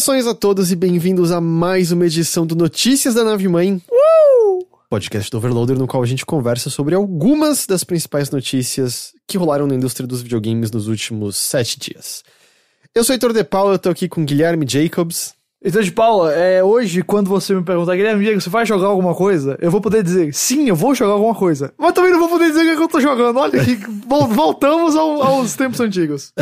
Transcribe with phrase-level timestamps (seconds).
[0.00, 3.82] Saudações a todos e bem-vindos a mais uma edição do Notícias da Nave Mãe.
[3.86, 4.66] Uh!
[4.88, 9.66] Podcast do Overloader, no qual a gente conversa sobre algumas das principais notícias que rolaram
[9.66, 12.24] na indústria dos videogames nos últimos sete dias.
[12.94, 15.34] Eu sou Heitor De Paula, eu tô aqui com Guilherme Jacobs.
[15.62, 19.14] Então, de Paula, é, hoje, quando você me perguntar, Guilherme, Diego, você vai jogar alguma
[19.14, 19.58] coisa?
[19.60, 21.74] Eu vou poder dizer, sim, eu vou jogar alguma coisa.
[21.76, 23.36] Mas também não vou poder dizer o que eu tô jogando.
[23.36, 23.76] Olha aqui,
[24.08, 26.32] voltamos ao, aos tempos antigos.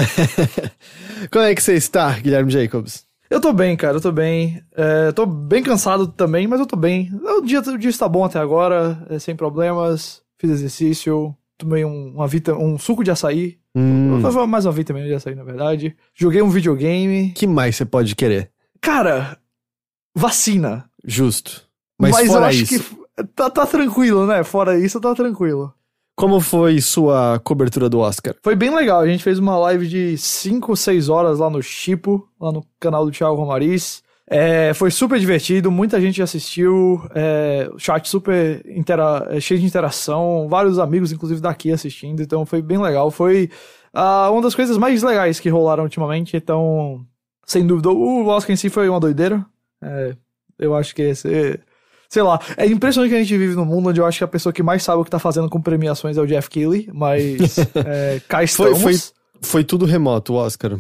[1.33, 3.08] Como é que você está, Guilherme Jacobs?
[3.31, 4.63] Eu tô bem, cara, eu tô bem.
[4.75, 7.11] É, tô bem cansado também, mas eu tô bem.
[7.23, 10.23] O dia, o dia está bom até agora, é, sem problemas.
[10.39, 13.59] Fiz exercício, tomei um, uma vita, um suco de açaí.
[13.75, 14.21] Hum.
[14.49, 15.95] Mais uma vitamina de açaí, na verdade.
[16.15, 17.33] Joguei um videogame.
[17.33, 18.51] que mais você pode querer?
[18.81, 19.39] Cara,
[20.15, 20.89] vacina.
[21.05, 21.69] Justo.
[22.01, 24.45] Mas, Mas, eu acho isso, que tá, tá tranquilo, né?
[24.45, 25.75] Fora isso, tá tranquilo.
[26.19, 28.35] Como foi sua cobertura do Oscar?
[28.43, 28.99] Foi bem legal.
[28.99, 33.07] A gente fez uma live de 5, 6 horas lá no Chipo, lá no canal
[33.07, 34.03] do Thiago Romariz.
[34.27, 40.49] É, foi super divertido, muita gente assistiu, é, chat super intera é, cheio de interação,
[40.51, 43.13] vários amigos, inclusive daqui assistindo, então foi bem legal.
[43.13, 43.49] Foi
[43.95, 47.07] ah, uma das coisas mais legais que rolaram ultimamente, então,
[47.47, 49.47] sem dúvida, o Oscar em si foi uma doideira.
[49.81, 50.17] É,
[50.59, 51.61] eu acho que esse.
[52.09, 54.29] Sei lá, é impressionante que a gente vive num mundo onde eu acho que a
[54.29, 57.59] pessoa que mais sabe o que tá fazendo com premiações é o Jeff Keighley, mas
[57.87, 58.81] é, cá Foi, estamos.
[58.81, 58.95] foi,
[59.43, 60.79] foi tudo remoto, o Oscar.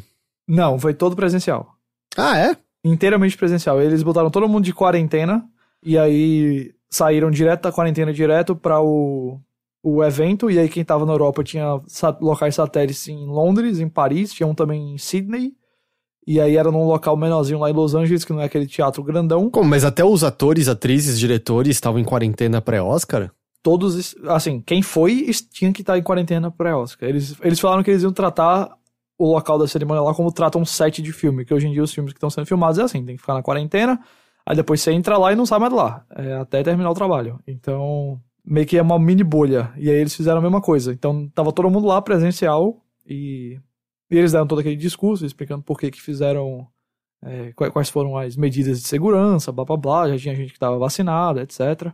[0.48, 1.74] Não, foi todo presencial.
[2.16, 2.56] Ah, é?
[2.82, 3.80] Inteiramente presencial.
[3.82, 5.44] Eles botaram todo mundo de quarentena
[5.84, 9.38] e aí saíram direto da quarentena direto para o,
[9.82, 10.50] o evento.
[10.50, 11.80] E aí quem tava na Europa tinha
[12.20, 15.52] locais satélites em Londres, em Paris, tinha um também em Sydney.
[16.28, 19.02] E aí era num local menorzinho lá em Los Angeles, que não é aquele teatro
[19.02, 19.48] grandão.
[19.48, 23.30] Como, mas até os atores, atrizes, diretores estavam em quarentena pré-Oscar?
[23.62, 27.08] Todos, assim, quem foi tinha que estar em quarentena pré-Oscar.
[27.08, 28.70] Eles, eles falaram que eles iam tratar
[29.18, 31.82] o local da cerimônia lá como tratam um set de filme, que hoje em dia
[31.82, 33.98] os filmes que estão sendo filmados é assim, tem que ficar na quarentena,
[34.44, 36.94] aí depois você entra lá e não sai mais de lá, é, até terminar o
[36.94, 37.40] trabalho.
[37.46, 39.72] Então, meio que é uma mini bolha.
[39.78, 40.92] E aí eles fizeram a mesma coisa.
[40.92, 43.58] Então, tava todo mundo lá presencial e,
[44.10, 46.66] e eles deram todo aquele discurso explicando por que que fizeram,
[47.22, 50.58] é, qua- quais foram as medidas de segurança, blá blá blá, já tinha gente que
[50.58, 51.92] tava vacinada, etc.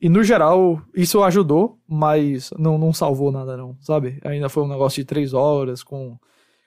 [0.00, 4.18] E no geral, isso ajudou, mas não, não salvou nada, não, sabe?
[4.24, 6.18] Ainda foi um negócio de três horas, com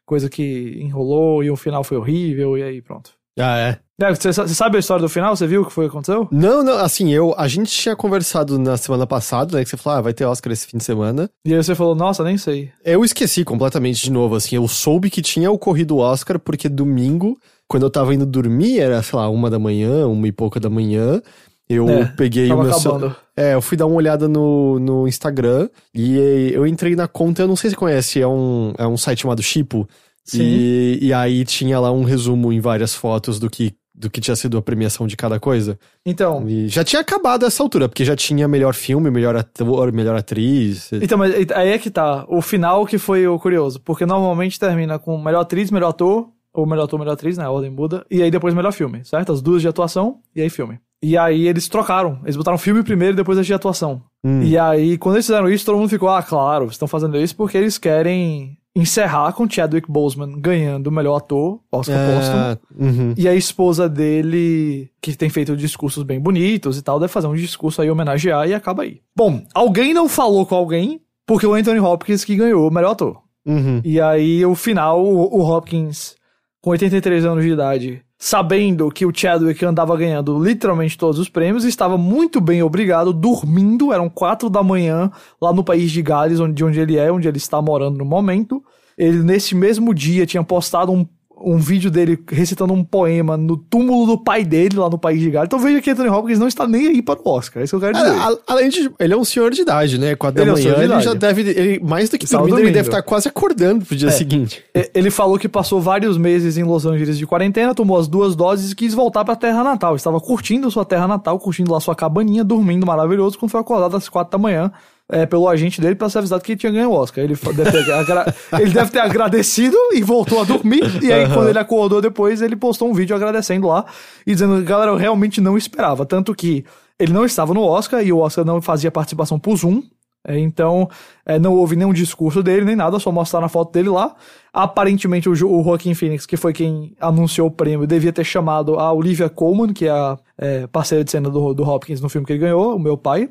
[0.05, 3.13] coisa que enrolou e o final foi horrível, e aí pronto.
[3.37, 3.79] Ah, é?
[4.01, 5.35] É, Você sa- você sabe a história do final?
[5.35, 6.27] Você viu o que foi que aconteceu?
[6.31, 9.99] Não, não, assim, eu, a gente tinha conversado na semana passada, né, que você falou,
[9.99, 11.29] ah, vai ter Oscar esse fim de semana.
[11.45, 12.71] E aí você falou, nossa, nem sei.
[12.83, 17.37] Eu esqueci completamente de novo, assim, eu soube que tinha ocorrido o Oscar porque domingo,
[17.67, 20.69] quando eu tava indo dormir, era, sei lá, uma da manhã, uma e pouca da
[20.69, 21.21] manhã,
[21.69, 23.15] eu É, peguei o meu cel- acabando.
[23.37, 27.47] É, eu fui dar uma olhada no, no Instagram e eu entrei na conta, eu
[27.47, 29.87] não sei se você conhece, é um, é um site chamado Chipo.
[30.25, 30.41] Sim.
[30.41, 34.35] E, e aí tinha lá um resumo em várias fotos do que, do que tinha
[34.35, 35.77] sido a premiação de cada coisa.
[36.05, 40.15] Então, E já tinha acabado essa altura, porque já tinha melhor filme, melhor ator, melhor
[40.15, 40.91] atriz.
[40.93, 42.25] então, mas aí é que tá.
[42.27, 43.79] O final que foi o curioso.
[43.79, 47.45] Porque normalmente termina com melhor atriz, melhor ator, ou melhor ator, melhor atriz, né?
[47.45, 48.05] A ordem muda.
[48.09, 49.31] E aí depois melhor filme, certo?
[49.31, 50.79] As duas de atuação e aí filme.
[51.03, 52.19] E aí eles trocaram.
[52.23, 54.01] Eles botaram filme primeiro e depois as de atuação.
[54.23, 54.41] Hum.
[54.41, 57.57] E aí, quando eles fizeram isso, todo mundo ficou, ah, claro, estão fazendo isso porque
[57.57, 61.97] eles querem encerrar com Chadwick Boseman ganhando o melhor ator, Oscar.
[61.97, 63.13] Ah, uhum.
[63.15, 67.35] E a esposa dele, que tem feito discursos bem bonitos e tal, deve fazer um
[67.35, 68.99] discurso aí homenagear e acaba aí.
[69.15, 73.21] Bom, alguém não falou com alguém, porque o Anthony Hopkins que ganhou o melhor ator.
[73.45, 73.79] Uhum.
[73.83, 76.15] E aí, o final, o, o Hopkins,
[76.61, 81.63] com 83 anos de idade, sabendo que o Chadwick andava ganhando literalmente todos os prêmios,
[81.65, 86.53] estava muito bem obrigado, dormindo, eram quatro da manhã, lá no país de Gales, onde,
[86.53, 88.63] de onde ele é, onde ele está morando no momento.
[88.97, 91.05] ele nesse mesmo dia tinha postado um,
[91.41, 95.29] um vídeo dele recitando um poema no túmulo do pai dele lá no País de
[95.29, 95.47] Gales.
[95.47, 97.61] Então veja que Anthony Hopkins não está nem aí para o Oscar.
[97.61, 98.17] É isso que eu quero dizer.
[98.19, 98.89] A- a- além de.
[98.99, 100.15] Ele é um senhor de idade, né?
[100.15, 101.41] Quatro Ele é da um manhã, de ele já deve.
[101.41, 102.75] Ele, mais do que Estava dormindo, ele dormindo.
[102.75, 104.63] deve estar quase acordando pro dia seguinte.
[104.73, 108.35] E- Ele falou que passou vários meses em Los Angeles de quarentena, tomou as duas
[108.35, 109.95] doses e quis voltar pra terra natal.
[109.95, 114.07] Estava curtindo sua terra natal, curtindo lá sua cabaninha, dormindo maravilhoso, quando foi acordado às
[114.09, 114.71] quatro da manhã
[115.11, 117.23] é, pelo agente dele pra ser avisado que ele tinha ganho o Oscar.
[117.23, 121.03] Ele, deve ter, agra- ele deve ter agradecido e voltou a dormir.
[121.03, 123.85] E aí, quando ele acordou depois, ele postou um vídeo agradecendo lá
[124.25, 126.05] e dizendo, galera, eu realmente não esperava.
[126.05, 126.65] Tanto que
[126.99, 129.83] ele não estava no Oscar e o Oscar não fazia participação por Zoom.
[130.27, 130.89] É, Então,
[131.23, 134.15] é, não houve nenhum discurso dele, nem nada, só mostraram a foto dele lá.
[134.51, 138.91] Aparentemente, o, o Joaquin Phoenix, que foi quem anunciou o prêmio, devia ter chamado a
[138.91, 142.33] Olivia Colman, que é a é, parceira de cena do, do Hopkins no filme que
[142.33, 143.29] ele ganhou, o meu pai.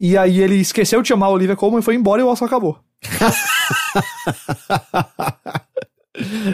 [0.00, 2.48] E aí ele esqueceu de chamar a Olivia Colman e foi embora e o Oscar
[2.48, 2.78] acabou.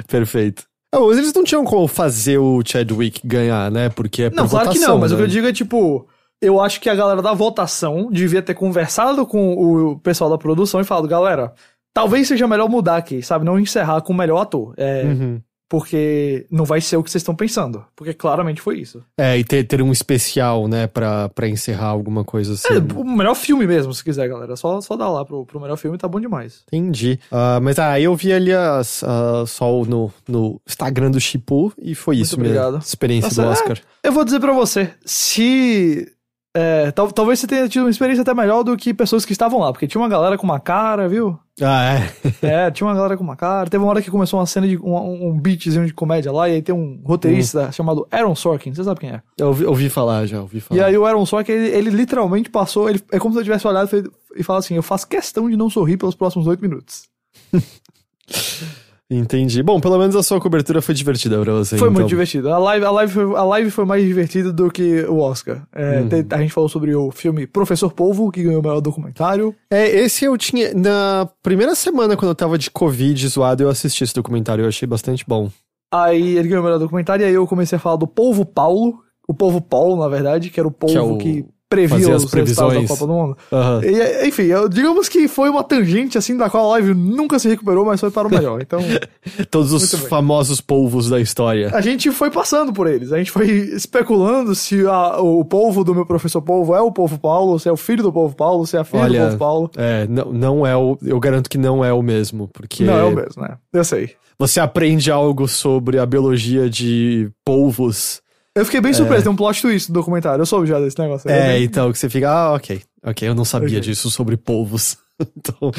[0.09, 0.65] Perfeito.
[0.93, 3.89] Ah, mas eles não tinham como fazer o Chadwick ganhar, né?
[3.89, 5.21] Porque é por Não, claro que votação, não, mas o né?
[5.21, 6.07] que eu digo é tipo.
[6.41, 10.81] Eu acho que a galera da votação devia ter conversado com o pessoal da produção
[10.81, 11.55] e falado, galera,
[11.95, 13.45] talvez seja melhor mudar aqui, sabe?
[13.45, 14.75] Não encerrar com o melhor ator.
[14.77, 15.41] É, Uhum.
[15.69, 17.85] Porque não vai ser o que vocês estão pensando.
[17.97, 19.03] Porque claramente foi isso.
[19.19, 22.69] É, e ter, ter um especial, né, pra, pra encerrar alguma coisa assim.
[22.75, 24.55] É, o melhor filme mesmo, se quiser, galera.
[24.57, 26.63] Só, só dá lá pro, pro melhor filme, tá bom demais.
[26.69, 27.19] Entendi.
[27.33, 31.95] Ah, mas aí eu vi ali as, ah, só no, no Instagram do Chipu e
[31.95, 32.57] foi isso mesmo.
[32.57, 32.79] obrigado.
[32.83, 33.79] Experiência Nossa, do é- Oscar.
[34.05, 36.13] Eu vou dizer pra você, se.
[36.57, 39.59] é, tal- talvez você tenha tido uma experiência até melhor do que pessoas que estavam
[39.61, 41.39] lá, porque tinha uma galera com uma cara, viu?
[41.61, 41.95] Ah,
[42.43, 42.67] é.
[42.67, 43.71] É, tinha uma galera com uma cara.
[43.71, 46.53] Teve uma hora que começou uma cena de um, um, beatzinho de comédia lá, e
[46.53, 49.23] aí tem um roteirista chamado Aaron Sorkin, você sabe quem é?
[49.39, 50.79] Eu ouvi, ouvi falar já, ouvi falar.
[50.79, 53.67] E aí o Aaron Sorkin, ele, ele literalmente passou, ele, é como se eu tivesse
[53.67, 57.09] olhado e e falado assim, eu faço questão de não sorrir pelos próximos oito minutos.
[59.09, 59.63] Entendi.
[59.63, 61.79] Bom, pelo menos a sua cobertura foi divertida pra você.
[61.79, 61.93] Foi então.
[62.01, 62.53] muito divertido.
[62.53, 65.65] A live, a, live foi, a live foi mais divertida do que o Oscar.
[65.73, 66.09] É, Uhum.
[66.09, 69.55] te- a gente falou sobre o filme Professor Polvo, que ganhou o melhor documentário.
[69.71, 70.75] É, esse eu tinha.
[70.75, 74.65] Na primeira semana, quando eu tava de Covid zoado, eu assisti esse documentário.
[74.65, 75.51] Eu achei bastante bom.
[75.95, 78.99] Aí ele ganhou o melhor documentário, e aí eu comecei a falar do Polvo Paulo,
[79.29, 81.93] o Polvo Paulo, na verdade, que era o polvo que, é o- previa os as
[81.93, 82.89] resultados da previsões.
[82.89, 83.37] Copa do Mundo.
[83.53, 83.81] Aham.
[83.85, 87.49] E, enfim, eu- digamos que foi uma tangente, assim, da qual a live nunca se
[87.49, 88.61] recuperou, mas foi para o melhor.
[88.63, 88.79] Então,
[89.51, 90.09] Todos os bem.
[90.09, 91.71] famosos polvos da história.
[91.75, 93.13] a gente foi passando por eles.
[93.13, 97.19] A gente foi especulando se a- o polvo do meu professor polvo é o polvo
[97.19, 99.39] Paulo, se é o filho do polvo Paulo, se é a filha do Olha, polvo
[99.39, 99.71] Paulo.
[99.77, 100.97] é, não, não é o.
[101.03, 103.57] Eu garanto que não é o mesmo, porque Não é o mesmo, né?
[103.73, 104.11] Eu sei.
[104.39, 108.21] você aprende algo sobre a biologia de polvos.
[108.57, 110.41] Eu fiquei bem surpreso, tem um plot twist no documentário.
[110.43, 111.31] Eu soube já desse negócio.
[111.31, 113.81] É, bem- então, que você fica, ah, ok, ok, eu não sabia Ok.
[113.81, 114.97] disso sobre polvos.
[115.37, 115.71] então,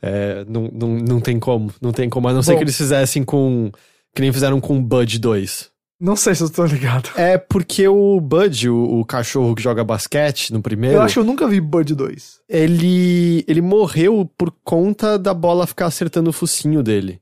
[0.00, 2.58] é, não, não, não tem como, não tem como, a não ser Bom.
[2.58, 3.70] que eles fizessem com.
[4.14, 5.70] Que nem fizeram com Bud 2.
[6.00, 7.10] Não sei se eu tô ligado.
[7.16, 11.20] É porque o Bud, o, o cachorro que joga basquete no primeiro, Eu acho que
[11.20, 12.40] eu nunca vi Bud 2.
[12.48, 17.20] ele, ele morreu por conta da bola ficar acertando o focinho dele.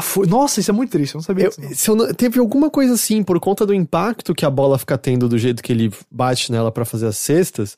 [0.00, 0.26] Foi...
[0.26, 1.94] Nossa, isso é muito triste, eu não sabia Eu- disso.
[1.94, 2.06] não.
[2.06, 5.38] não- teve alguma coisa assim, por conta do impacto que a bola fica tendo do
[5.38, 7.76] jeito que ele bate nela pra fazer as cestas,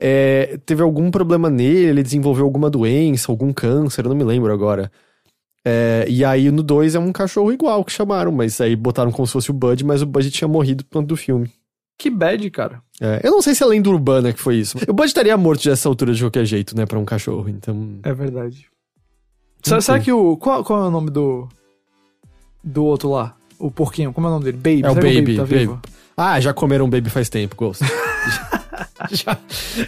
[0.00, 4.52] é, teve algum problema nele, ele desenvolveu alguma doença, algum câncer, eu não me lembro
[4.52, 4.90] agora.
[5.64, 9.26] É, e aí no 2 é um cachorro igual que chamaram, mas aí botaram como
[9.26, 11.48] se fosse o Bud, mas o Bud tinha morrido por conta do filme.
[11.96, 12.82] Que bad, cara.
[13.00, 14.76] É, eu não sei se é lenda urbana que foi isso.
[14.88, 18.00] O Bud estaria morto dessa altura de qualquer jeito, né, pra um cachorro, então...
[18.02, 18.66] É verdade.
[19.62, 20.36] Será, será que o.
[20.36, 21.48] Qual, qual é o nome do.
[22.64, 23.34] Do outro lá?
[23.58, 24.56] O porquinho, como é o nome dele?
[24.56, 24.82] Baby.
[24.84, 25.58] É o Será que Baby, tá Baby.
[25.58, 25.80] vivo?
[26.16, 27.82] Ah, já comeram baby faz tempo, Ghost.
[29.10, 29.36] Já-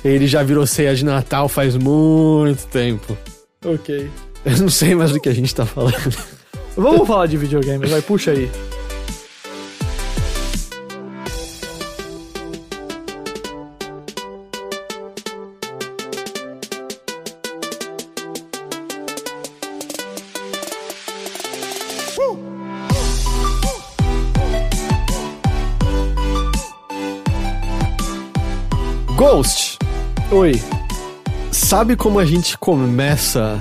[0.04, 3.16] ele já virou ceia de Natal faz muito tempo.
[3.64, 4.11] Ok.
[4.45, 5.95] Eu não sei mais do que a gente tá falando.
[6.76, 8.50] Vamos falar de videogame, vai, puxa aí.
[30.45, 30.61] Oi.
[31.51, 33.59] sabe como a gente começa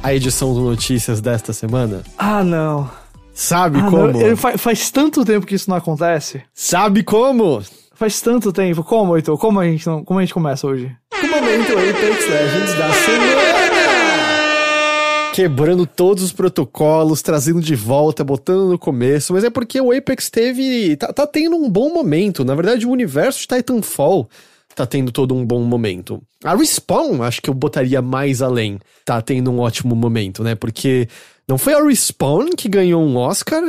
[0.00, 2.04] a edição do Notícias desta semana?
[2.16, 2.88] Ah, não.
[3.32, 4.12] Sabe Ah, como?
[4.12, 4.20] não.
[4.20, 6.42] Eu- fa- faz tanto tempo que isso não acontece.
[6.54, 7.60] Sabe como?
[7.96, 8.84] Faz tanto tempo.
[8.84, 9.36] Como, Heitor?
[9.38, 10.94] Como a gente, não, como a gente começa hoje?
[11.20, 13.64] O momento Apex Legends da semana!
[15.34, 20.30] Quebrando todos os protocolos, trazendo de volta, botando no começo, mas é porque o Apex
[20.30, 20.94] teve.
[20.96, 22.44] tá, tá tendo um bom momento.
[22.44, 24.28] Na verdade, o universo de Titanfall
[24.74, 26.22] tá tendo todo um bom momento.
[26.42, 30.54] A Respawn, acho que eu botaria mais além, tá tendo um ótimo momento, né?
[30.54, 31.08] Porque
[31.48, 33.62] Não foi a Respawn que ganhou um Oscar,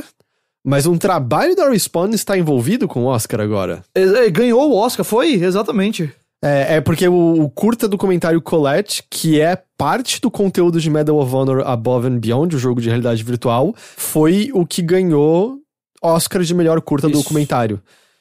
[0.63, 3.83] mas um trabalho da Respawn está envolvido com o Oscar agora.
[3.93, 5.33] É, é, Ganhou o Oscar, foi?
[5.33, 6.11] Exatamente.
[6.43, 11.17] É, é porque o, o curta documentário Colette, que é parte do conteúdo de Medal
[11.17, 15.59] of Honor Above and Beyond, o jogo de realidade virtual, foi o que ganhou
[16.01, 17.17] Oscar de melhor curta Isso.
[17.17, 17.79] documentário.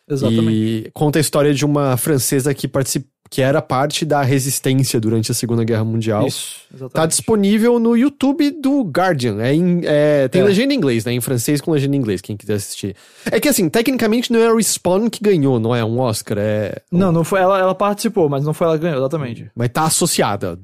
[0.09, 0.51] Exatamente.
[0.53, 3.07] E conta a história de uma francesa que particip...
[3.31, 6.27] que era parte da resistência durante a Segunda Guerra Mundial.
[6.27, 6.93] Isso, exatamente.
[6.95, 9.41] Tá disponível no YouTube do Guardian.
[9.43, 10.45] É em- é, tem É.
[10.45, 11.13] legenda em inglês, né?
[11.13, 12.95] Em francês com legenda em inglês, quem quiser assistir.
[13.31, 16.77] É que assim, tecnicamente não é a Respawn que ganhou, não é um Oscar, é.
[16.93, 19.51] Não, não foi ela, ela participou, mas não foi ela que ganhou, exatamente.
[19.55, 20.59] Mas tá associada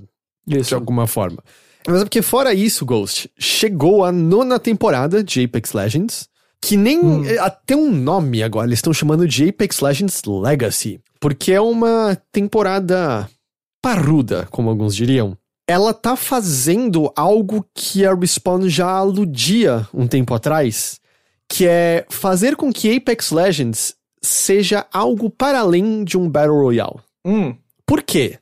[0.47, 0.75] de Isso.
[0.75, 1.42] alguma forma.
[1.88, 6.28] Mas é porque fora isso, Ghost, chegou a nona temporada de Apex Legends,
[6.62, 11.52] que nem é, até um nome agora, eles estão chamando de Apex Legends Legacy, porque
[11.52, 13.29] é uma temporada
[13.83, 15.37] parruda, como alguns diriam.
[15.67, 21.00] Ela tá fazendo algo que a Respawn já aludia um tempo atrás,
[21.49, 26.99] que é fazer com que Apex Legends seja algo para além de um Battle Royale.
[27.25, 27.55] Hum,
[27.87, 28.38] Por quê?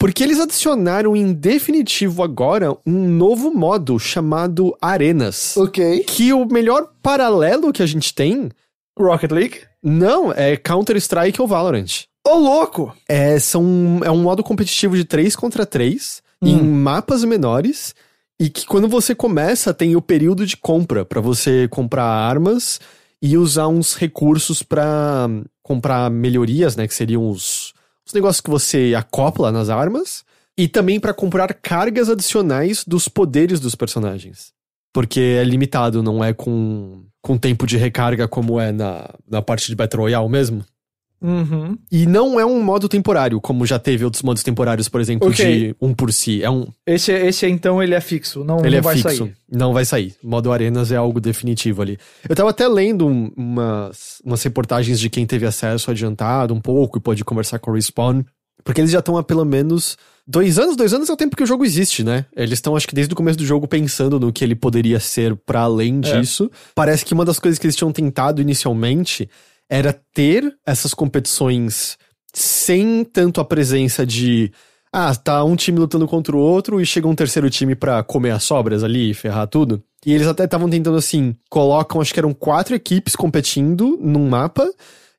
[0.00, 5.54] Porque eles adicionaram em definitivo agora um novo modo chamado Arenas.
[5.58, 6.04] ok.
[6.04, 8.48] Que o melhor paralelo que a gente tem
[8.98, 9.60] Rocket League.
[9.82, 12.04] não é Counter-Strike ou Valorant.
[12.26, 12.96] Ô, louco!
[13.06, 17.94] É, são, é um modo competitivo de 3 contra 3 em mapas menores.
[18.40, 22.80] E que quando você começa, tem o período de compra para você comprar armas
[23.20, 25.28] e usar uns recursos para
[25.62, 26.88] comprar melhorias, né?
[26.88, 27.69] Que seriam os,
[28.10, 30.24] os negócios que você acopla nas armas.
[30.58, 34.52] E também para comprar cargas adicionais dos poderes dos personagens.
[34.92, 39.68] Porque é limitado, não é com, com tempo de recarga como é na, na parte
[39.68, 40.64] de Battle Royale mesmo.
[41.22, 41.76] Uhum.
[41.92, 45.44] E não é um modo temporário, como já teve outros modos temporários, por exemplo, Ok.
[45.70, 46.42] de um por si.
[46.42, 49.16] É um, Esse, esse então, ele é fixo, não, ele não é vai fixo.
[49.16, 49.36] sair.
[49.52, 50.14] Não vai sair.
[50.22, 51.98] Modo Arenas é algo definitivo ali.
[52.28, 56.98] Eu tava até lendo um- umas, umas reportagens de quem teve acesso adiantado um pouco
[56.98, 58.22] e pôde conversar com o Respawn.
[58.62, 59.96] Porque eles já estão há pelo menos
[60.26, 60.76] dois anos.
[60.76, 62.26] Dois anos é o tempo que o jogo existe, né?
[62.36, 65.34] Eles estão, acho que desde o começo do jogo, pensando no que ele poderia ser
[65.46, 66.50] para além disso.
[66.74, 69.28] Parece que uma das coisas que eles tinham tentado inicialmente
[69.70, 71.96] era ter essas competições
[72.34, 74.52] sem tanto a presença de.
[74.92, 78.32] Ah, tá um time lutando contra o outro e chega um terceiro time pra comer
[78.32, 79.80] as sobras ali e ferrar tudo.
[80.04, 84.68] E eles até estavam tentando assim, colocam, acho que eram quatro equipes competindo num mapa,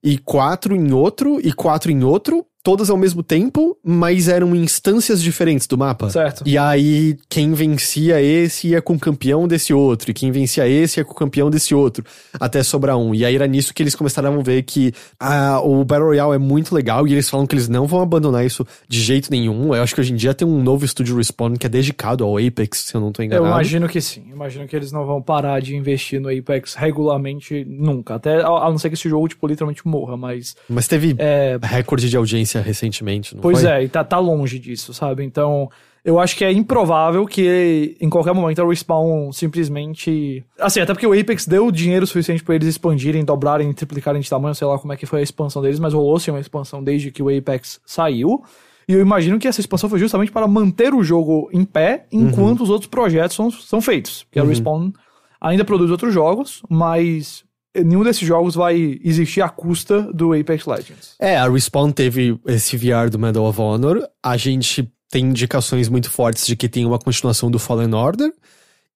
[0.03, 5.21] e quatro em outro, e quatro em outro, todas ao mesmo tempo, mas eram instâncias
[5.21, 6.09] diferentes do mapa.
[6.09, 6.43] Certo.
[6.45, 10.99] E aí, quem vencia esse ia com o campeão desse outro, e quem vencia esse
[10.99, 12.03] ia com o campeão desse outro,
[12.39, 13.13] até sobrar um.
[13.15, 16.37] E aí era nisso que eles começaram a ver que ah, o Battle Royale é
[16.37, 19.73] muito legal, e eles falam que eles não vão abandonar isso de jeito nenhum.
[19.75, 22.37] Eu acho que hoje em dia tem um novo estúdio Respawn que é dedicado ao
[22.37, 23.47] Apex, se eu não tô Eu enganado.
[23.47, 24.23] imagino que sim.
[24.31, 28.15] Imagino que eles não vão parar de investir no Apex regularmente nunca.
[28.15, 30.55] Até a, a não ser que esse jogo, tipo, literalmente morra, mas.
[30.69, 33.69] Mas teve É, recorde de audiência recentemente, não Pois foi?
[33.69, 35.23] é, e tá, tá longe disso, sabe?
[35.23, 35.69] Então,
[36.03, 40.43] eu acho que é improvável que em qualquer momento a Respawn simplesmente.
[40.59, 44.55] Assim, até porque o Apex deu dinheiro suficiente pra eles expandirem, dobrarem, triplicarem de tamanho,
[44.55, 47.11] sei lá como é que foi a expansão deles, mas rolou sim uma expansão desde
[47.11, 48.43] que o Apex saiu.
[48.87, 52.61] E eu imagino que essa expansão foi justamente para manter o jogo em pé enquanto
[52.61, 54.23] os outros projetos são, são feitos.
[54.23, 54.91] Porque a Respawn
[55.39, 57.43] ainda produz outros jogos, mas
[57.75, 61.15] nenhum desses jogos vai existir à custa do Apex Legends.
[61.19, 64.07] É, a Respawn teve esse VR do Medal of Honor.
[64.23, 68.31] A gente tem indicações muito fortes de que tem uma continuação do Fallen Order.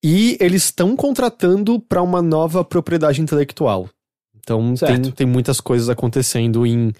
[0.04, 3.90] E eles estão contratando para uma nova propriedade intelectual.
[4.38, 6.94] Então tem, tem muitas coisas acontecendo em,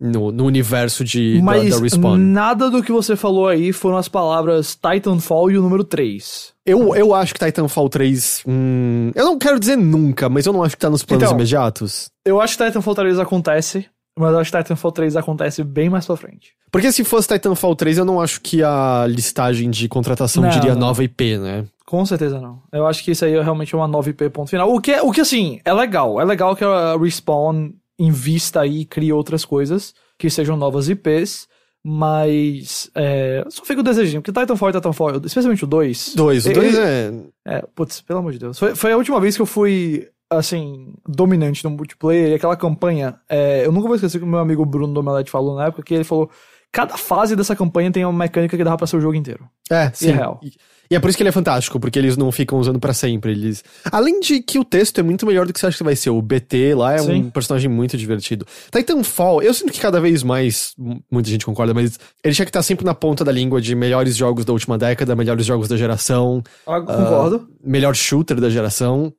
[0.00, 2.16] no, no universo de, da, Mas da Respawn.
[2.16, 6.52] nada do que você falou aí foram as palavras Titanfall e o número 3.
[6.66, 8.42] Eu, eu acho que Titanfall 3.
[8.46, 11.36] hum, eu não quero dizer nunca, mas eu não acho que tá nos planos Então,
[11.36, 12.10] imediatos.
[12.24, 13.86] Eu acho que Titanfall 3 acontece,
[14.18, 16.52] mas eu acho que Titanfall 3 acontece bem mais pra frente.
[16.70, 20.72] Porque se fosse Titanfall 3, eu não acho que a listagem de contratação Não, diria
[20.74, 20.80] não.
[20.88, 21.64] nova IP, né?
[21.86, 22.60] Com certeza não.
[22.72, 24.74] Eu acho que isso aí é realmente uma 9P ponto final.
[24.74, 26.20] O que, o que assim, é legal.
[26.20, 31.48] É legal que a Respawn invista aí e crie outras coisas que sejam novas IPs,
[31.84, 36.14] mas é, só fico desejando, porque Titanfall e Titanfall, especialmente o 2.
[36.16, 37.12] Dois, o ele- dois é.
[37.46, 38.58] É, putz, pelo amor de Deus.
[38.58, 42.30] Foi, foi a última vez que eu fui, assim, dominante no multiplayer.
[42.30, 45.30] E aquela campanha, é, eu nunca vou esquecer o que o meu amigo Bruno Domelete
[45.30, 46.30] falou na época, que ele falou
[46.72, 49.48] cada fase dessa campanha tem uma mecânica que dava pra ser o jogo inteiro.
[49.70, 50.10] É, sim.
[50.10, 50.40] real.
[50.42, 50.52] E,
[50.90, 53.32] e é por isso que ele é fantástico, porque eles não ficam usando pra sempre.
[53.32, 53.64] Eles.
[53.90, 56.10] Além de que o texto é muito melhor do que você acha que vai ser.
[56.10, 57.30] O BT lá é um Sim.
[57.30, 58.46] personagem muito divertido.
[58.70, 60.74] Titanfall, eu sinto que cada vez mais,
[61.10, 64.16] muita gente concorda, mas ele tinha que estar sempre na ponta da língua de melhores
[64.16, 67.48] jogos da última década, melhores jogos da geração, Ah, concordo.
[67.64, 69.12] melhor shooter da geração.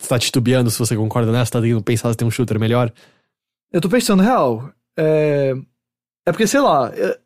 [0.00, 2.90] Você tá titubeando se você concorda nessa, tá tentando pensar se tem um shooter melhor.
[3.72, 4.70] Eu tô pensando, real.
[4.96, 5.54] É,
[6.26, 6.90] é porque, sei lá.
[6.94, 7.18] é-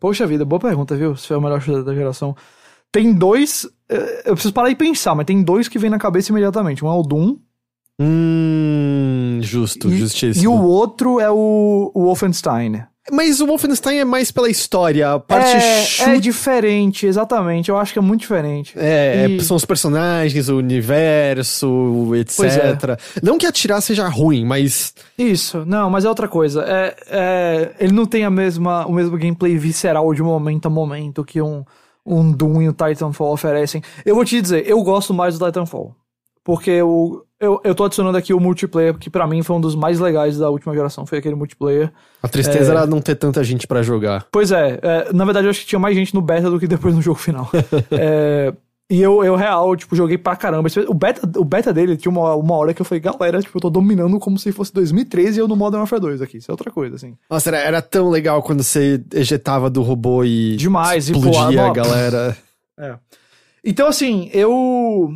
[0.00, 1.16] Poxa vida, boa pergunta, viu?
[1.16, 2.36] Se é o melhor shooter da geração.
[2.92, 3.66] Tem dois.
[3.88, 6.84] é, Eu preciso parar e pensar, mas tem dois que vem na cabeça imediatamente.
[6.84, 7.36] Um é o Doom.
[8.00, 10.44] Hum, justo, e, justíssimo.
[10.44, 12.82] e o outro é o, o Wolfenstein.
[13.10, 17.70] Mas o Wolfenstein é mais pela história, a parte é, shooter é diferente, exatamente.
[17.70, 18.74] Eu acho que é muito diferente.
[18.76, 22.44] É, E- é, são os personagens, o universo, etc.
[22.90, 22.96] É.
[23.22, 24.94] Não que atirar seja ruim, mas.
[25.16, 26.62] Isso, não, mas é outra coisa.
[26.68, 31.24] É, é, ele não tem a mesma, o mesmo gameplay visceral de momento a momento
[31.24, 31.64] que um,
[32.04, 33.82] um Doom e o Titanfall oferecem.
[34.04, 35.94] Eu vou te dizer, eu gosto mais do Titanfall.
[36.44, 39.74] Porque o, eu, eu tô adicionando aqui o multiplayer, que pra mim foi um dos
[39.76, 41.04] mais legais da última geração.
[41.04, 41.92] Foi aquele multiplayer.
[42.22, 42.76] A tristeza É.
[42.76, 44.26] era não ter tanta gente pra jogar.
[44.32, 46.66] Pois é, é, na verdade eu acho que tinha mais gente no beta do que
[46.66, 47.50] depois no jogo final.
[47.92, 48.54] É,
[48.90, 50.68] e eu, eu, real, tipo, joguei pra caramba.
[50.88, 53.60] O beta, o beta dele tinha uma, uma hora que eu falei, galera, tipo, eu
[53.60, 56.38] tô dominando como se fosse 2013 e eu no Modern Warfare 2 aqui.
[56.38, 57.14] Isso é outra coisa, assim.
[57.28, 60.56] Nossa, era, era tão legal quando você ejetava do robô e.
[60.56, 61.68] Demais, e explodia pulava.
[61.68, 62.38] a galera.
[63.64, 65.10] Então, assim, eu.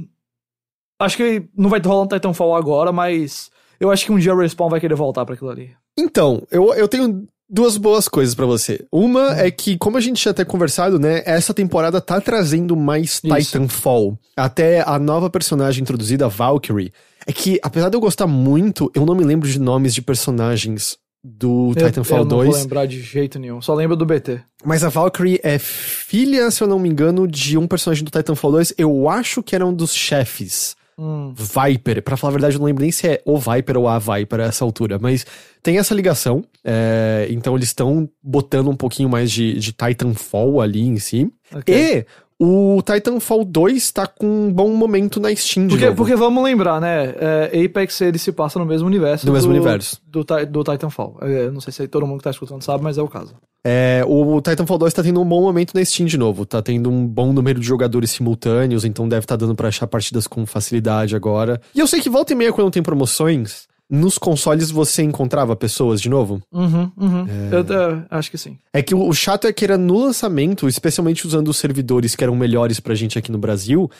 [0.98, 3.50] Acho que não vai rolar um Titanfall agora, mas
[3.80, 5.70] eu acho que um dia o Respawn vai querer voltar pra aquilo ali.
[5.96, 8.84] Então, eu, eu tenho duas boas coisas pra você.
[8.90, 9.32] Uma Hum.
[9.34, 13.28] é que, como a gente tinha até conversado, né, essa temporada tá trazendo mais Isso.
[13.36, 14.18] Titanfall.
[14.36, 16.92] Até a nova personagem introduzida, Valkyrie.
[17.26, 20.96] É que, apesar de eu gostar muito, eu não me lembro de nomes de personagens
[21.22, 22.48] do Eu- Titanfall eu, não 2.
[22.50, 24.40] vou lembrar de jeito nenhum, só lembro do BT.
[24.64, 28.50] Mas a Valkyrie é filha, se eu não me engano, de um personagem do Titanfall
[28.52, 28.74] 2.
[28.76, 30.74] Eu acho que era um dos chefes.
[30.98, 31.32] Hum.
[31.34, 32.02] Viper.
[32.02, 34.40] Pra falar a verdade, eu não lembro nem se é o Viper ou a Viper
[34.40, 34.98] a essa altura.
[35.00, 35.24] Mas
[35.62, 36.44] tem essa ligação.
[36.64, 41.30] é, então eles estão botando um pouquinho mais de, de Titanfall ali em si.
[41.54, 41.74] ok.
[41.74, 42.06] E
[42.44, 45.96] o Titanfall 2 tá com um bom momento na Steam de Porque, novo.
[45.96, 47.14] porque vamos lembrar, né?
[47.52, 49.24] é, Apex ele se passa no mesmo universo.
[49.24, 50.00] No mesmo do, universo.
[50.04, 51.18] Do, Ti- do Titanfall.
[51.22, 53.34] É, não sei se todo mundo que tá escutando sabe, mas é o caso.
[53.64, 56.44] É, o Titanfall 2 tá tendo um bom momento na Steam de novo.
[56.44, 60.26] Tá tendo um bom número de jogadores simultâneos, então deve estar dando pra achar partidas
[60.26, 61.60] com facilidade agora.
[61.72, 66.00] E eu sei que volta e meia, quando tem promoções, nos consoles você encontrava pessoas
[66.00, 66.40] de novo.
[66.50, 67.26] Uhum, uhum.
[67.52, 68.56] Eu, é, acho que sim.
[68.72, 72.24] É que o, o chato é que era no lançamento, especialmente usando os servidores que
[72.24, 73.90] eram melhores pra gente aqui no Brasil,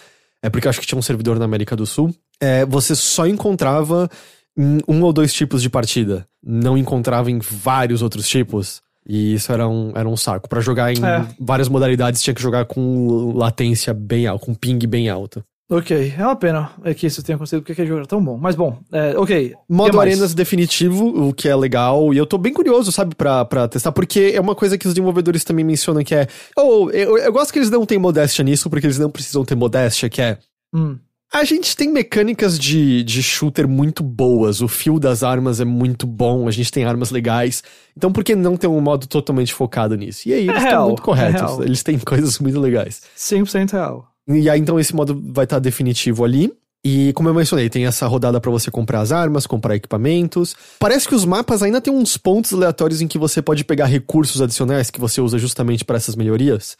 [0.42, 3.26] é porque eu acho que tinha um servidor na América do Sul, é, você só
[3.26, 4.08] encontrava
[4.56, 6.26] em um ou dois tipos de partida.
[6.42, 8.80] Não encontrava em vários outros tipos.
[9.06, 10.48] E isso era um, era um saco.
[10.48, 11.26] Pra jogar em É.
[11.38, 15.44] várias modalidades, tinha que jogar com latência bem alta, com ping bem alto.
[15.72, 18.36] Ok, é uma pena é que isso tenha acontecido porque aquele jogo era tão bom.
[18.36, 19.54] Mas bom, é, ok.
[19.66, 19.98] Modo?
[19.98, 23.90] Arenas definitivo, o que é legal, e eu tô bem curioso, sabe, pra, pra testar,
[23.90, 26.26] porque é uma coisa que os desenvolvedores também mencionam que é.
[26.54, 29.54] Oh, eu, eu gosto que eles não têm modéstia nisso, porque eles não precisam ter
[29.54, 30.36] modéstia, que é.
[30.74, 30.98] Hum.
[31.32, 36.06] A gente tem mecânicas de, de shooter muito boas, o fio das armas é muito
[36.06, 37.62] bom, a gente tem armas legais.
[37.96, 40.28] Então por que não ter um modo totalmente focado nisso?
[40.28, 41.64] E aí, eles estão real, muito é corretos, real.
[41.64, 43.00] eles têm coisas muito legais.
[43.16, 44.11] 100% real.
[44.28, 46.52] E aí, então, esse modo vai estar definitivo ali.
[46.84, 50.56] E como eu mencionei, tem essa rodada pra você comprar as armas, comprar equipamentos.
[50.80, 54.42] Parece que os mapas ainda tem uns pontos aleatórios em que você pode pegar recursos
[54.42, 56.76] adicionais que você usa justamente para essas melhorias.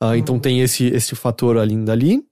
[0.00, 2.22] Ah, Então tem esse, esse fator ainda ali.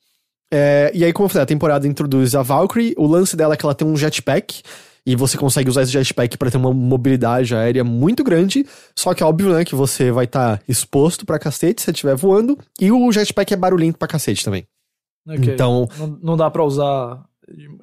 [0.52, 2.94] É, e aí, como eu falei, a temporada introduz a Valkyrie.
[2.98, 4.62] O lance dela é que ela tem um jetpack.
[5.06, 8.66] E você consegue usar esse jetpack para ter uma mobilidade aérea muito grande.
[8.96, 12.16] Só que é óbvio, né, que você vai estar exposto pra cacete se você estiver
[12.16, 12.58] voando.
[12.80, 14.66] E o jetpack é barulhento pra cacete também.
[15.28, 15.54] Ok.
[15.54, 17.24] Então- Não, não dá pra usar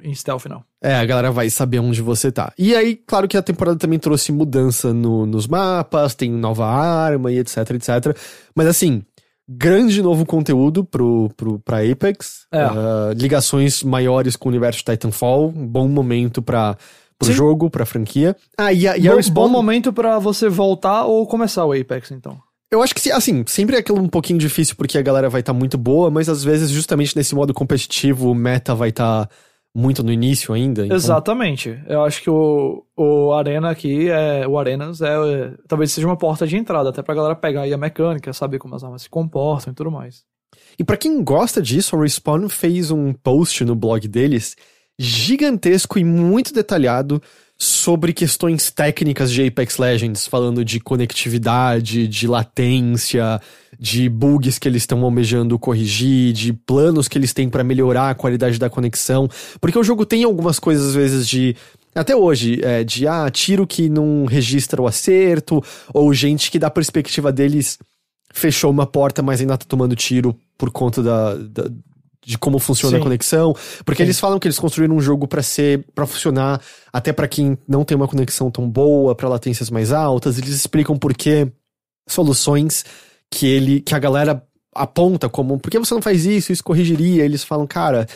[0.03, 0.61] em stealth, não.
[0.83, 2.51] É, a galera vai saber onde você tá.
[2.59, 7.31] E aí, claro que a temporada também trouxe mudança no- nos mapas, tem nova arma
[7.31, 8.17] e etc, etc.
[8.53, 9.01] Mas assim,
[9.47, 12.45] grande novo conteúdo pro, pro, pra Apex.
[12.51, 12.61] É.
[12.63, 15.49] Ah, ligações maiores com o universo de Titanfall.
[15.51, 16.77] Bom momento pra,
[17.17, 17.33] pro Sim.
[17.33, 18.35] jogo, pra franquia.
[18.57, 19.33] Ah, e a, e a Bom, Respawn...
[19.33, 22.37] bom momento pra você voltar ou começar o Apex, então.
[22.71, 25.53] Eu acho que, assim, sempre é aquilo um pouquinho difícil porque a galera vai estar
[25.53, 29.29] muito boa, mas às vezes, justamente nesse modo competitivo, o meta vai estar
[29.75, 30.83] muito no início ainda.
[30.85, 31.79] então- Exatamente.
[31.87, 36.17] Eu acho que o, o Arena aqui, é, o Arenas, é, é, talvez seja uma
[36.17, 39.09] porta de entrada, até pra galera pegar aí a mecânica, saber como as armas se
[39.09, 40.23] comportam e tudo mais.
[40.77, 44.55] E pra quem gosta disso, a Respawn fez um post no blog deles
[44.97, 47.21] gigantesco e muito detalhado
[47.57, 53.39] sobre questões técnicas de Apex Legends, falando de conectividade, de latência,
[53.79, 58.15] de bugs que eles estão almejando corrigir, de planos que eles têm para melhorar a
[58.15, 59.29] qualidade da conexão,
[59.61, 61.55] porque o jogo tem algumas coisas às vezes de
[61.95, 66.69] até hoje, é, de ah, tiro que não registra o acerto, ou gente que da
[66.69, 67.77] perspectiva deles
[68.33, 71.69] fechou uma porta, mas ainda tá tomando tiro por conta da, da
[72.25, 73.01] de como funciona Sim.
[73.01, 73.55] a conexão,
[73.85, 74.07] porque Sim.
[74.07, 77.83] eles falam que eles construíram um jogo pra ser para funcionar até pra quem não
[77.83, 81.47] tem uma conexão tão boa, pra latências mais altas, eles explicam por que
[82.07, 82.85] soluções
[83.29, 84.43] que ele que a galera
[84.75, 88.07] aponta como por que você não faz isso, isso corrigiria, eles falam, cara,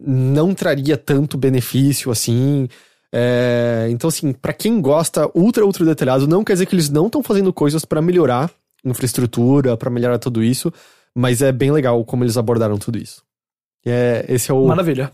[0.00, 2.68] não traria tanto benefício assim.
[3.14, 7.06] É, então, assim, pra quem gosta ultra, ultra detalhado, não quer dizer que eles não
[7.06, 8.50] estão fazendo coisas pra melhorar
[8.84, 10.72] infraestrutura, pra melhorar tudo isso,
[11.14, 13.22] mas é bem legal como eles abordaram tudo isso.
[13.84, 15.10] É, esse é o Maravilha.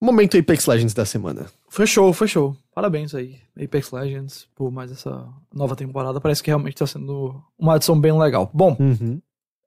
[0.00, 1.46] momento Apex Legends da semana.
[1.68, 2.56] Foi show, foi show.
[2.74, 6.20] Parabéns aí, Apex Legends, por mais essa nova temporada.
[6.20, 8.50] Parece que realmente tá sendo uma adição bem legal.
[8.54, 9.20] Bom, Uhum.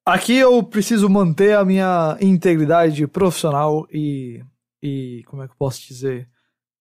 [0.05, 4.41] aqui eu preciso manter a minha integridade profissional e.
[4.81, 6.27] e como é que eu posso dizer?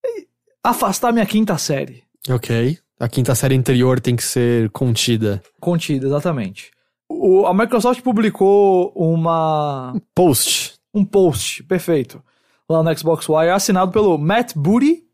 [0.04, 0.26] E
[0.62, 2.02] afastar minha quinta série.
[2.28, 2.78] Ok.
[2.98, 5.42] A quinta série anterior tem que ser contida.
[5.60, 6.70] Contida, exatamente.
[7.08, 10.75] O- a Microsoft publicou uma, Post.
[10.96, 12.22] Um post, perfeito,
[12.68, 15.04] lá no Xbox Wire, assinado pelo Matt Booty.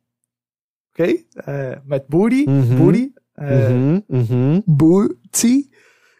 [0.93, 1.27] Ok?
[1.47, 2.47] É, Matt Booty.
[2.49, 2.77] Uhum.
[2.77, 3.13] Booty.
[3.37, 4.63] É, Uhum, uhum.
[4.67, 5.69] Booty.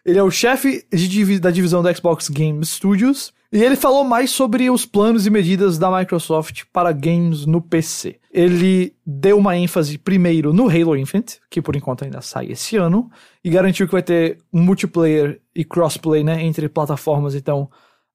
[0.05, 3.33] Ele é o chefe de da divisão da Xbox Game Studios.
[3.53, 8.19] E ele falou mais sobre os planos e medidas da Microsoft para games no PC.
[8.31, 13.11] Ele deu uma ênfase primeiro no Halo Infinite, que por enquanto ainda sai esse ano,
[13.43, 17.35] e garantiu que vai ter um multiplayer e crossplay né, entre plataformas.
[17.35, 17.69] Então,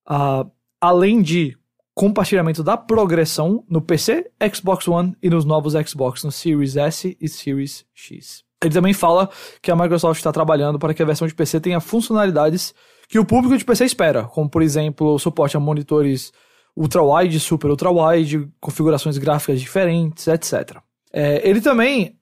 [0.05, 0.45] ah,
[0.81, 1.57] além de
[1.93, 7.27] compartilhamento da progressão no PC, Xbox One e nos novos Xbox no Series S e
[7.27, 8.43] Series X.
[8.63, 9.29] Ele também fala
[9.61, 12.73] que a Microsoft está trabalhando para que a versão de PC tenha funcionalidades
[13.07, 16.31] que o público de PC espera, como por exemplo o suporte a monitores
[16.75, 20.77] ultra-wide, super ultra-wide, configurações gráficas diferentes, etc.
[21.11, 22.17] É, ele também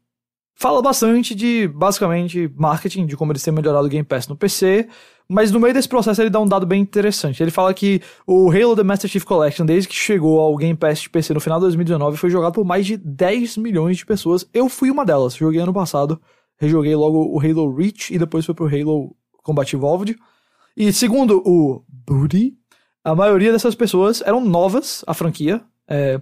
[0.56, 4.88] fala bastante de, basicamente, marketing, de como eles têm melhorado o Game Pass no PC,
[5.30, 7.44] mas no meio desse processo ele dá um dado bem interessante.
[7.44, 11.02] Ele fala que o Halo The Master Chief Collection, desde que chegou ao Game Pass
[11.02, 14.48] de PC no final de 2019, foi jogado por mais de 10 milhões de pessoas.
[14.54, 15.36] Eu fui uma delas.
[15.36, 16.22] Joguei ano passado,
[16.58, 20.18] rejoguei logo o Halo Reach e depois foi pro Halo Combat Evolved.
[20.76, 22.54] E segundo o Booty,
[23.04, 25.62] a maioria dessas pessoas eram novas à franquia.
[25.90, 26.22] É,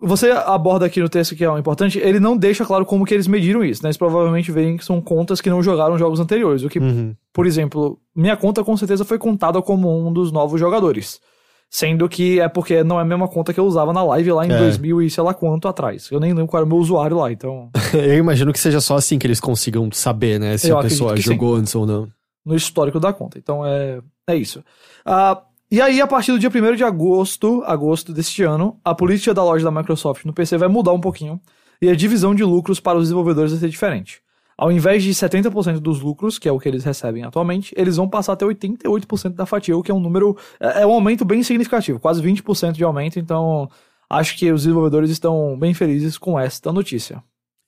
[0.00, 3.14] você aborda aqui no texto que é o importante, ele não deixa claro como que
[3.14, 3.88] eles mediram isso, né?
[3.88, 7.14] Eles provavelmente veem que são contas que não jogaram jogos anteriores, o que, Uhum.
[7.32, 11.20] por exemplo, minha conta com certeza foi contada como um dos novos jogadores.
[11.68, 14.46] Sendo que é porque não é a mesma conta que eu usava na live lá
[14.46, 14.56] em É.
[14.58, 16.08] 2000 e sei lá quanto atrás.
[16.12, 17.70] Eu nem lembro qual era o meu usuário lá, então...
[17.92, 20.56] Eu imagino que seja só assim que eles consigam saber, né?
[20.58, 22.06] Se Eu a pessoa jogou antes ou não.
[22.44, 23.36] no histórico da conta.
[23.38, 24.62] Então é, é isso.
[25.04, 29.34] Ah, e aí, a partir do dia 1 de agosto, agosto deste ano, a política
[29.34, 31.40] da loja da Microsoft no PC vai mudar um pouquinho
[31.82, 34.20] e a divisão de lucros para os desenvolvedores vai ser diferente.
[34.58, 38.08] Ao invés de 70% dos lucros, que é o que eles recebem atualmente, eles vão
[38.08, 40.34] passar até 88% da fatia, o que é um número.
[40.58, 43.18] É é um aumento bem significativo, quase 20% de aumento.
[43.18, 43.68] Então,
[44.08, 47.22] acho que os desenvolvedores estão bem felizes com esta notícia.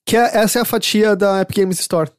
[0.07, 2.11] Que é- essa é a fatia da Epic Games Store.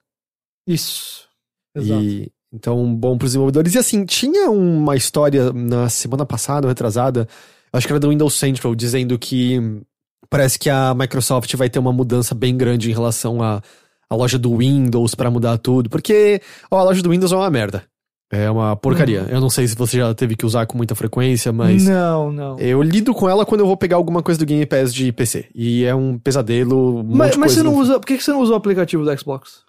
[0.67, 1.27] Isso.
[1.75, 2.03] Exato.
[2.03, 3.75] E, então, bom pros desenvolvedores.
[3.75, 7.27] E assim, tinha uma história na semana passada, retrasada,
[7.71, 9.81] acho que era do Windows Central, dizendo que hum,
[10.29, 13.61] parece que a Microsoft vai ter uma mudança bem grande em relação à,
[14.09, 15.89] à loja do Windows pra mudar tudo.
[15.89, 17.83] Porque, ó, a loja do Windows é uma merda.
[18.31, 19.25] É uma porcaria.
[19.27, 21.83] Eu não sei se você já teve que usar com muita frequência, mas.
[21.83, 22.59] Não, não.
[22.59, 25.47] Eu lido com ela quando eu vou pegar alguma coisa do Game Pass de PC.
[25.53, 26.99] E é um pesadelo.
[26.99, 27.99] Um Mas, mas você não usa.
[27.99, 29.63] Por que que você não usa o aplicativo do Xbox?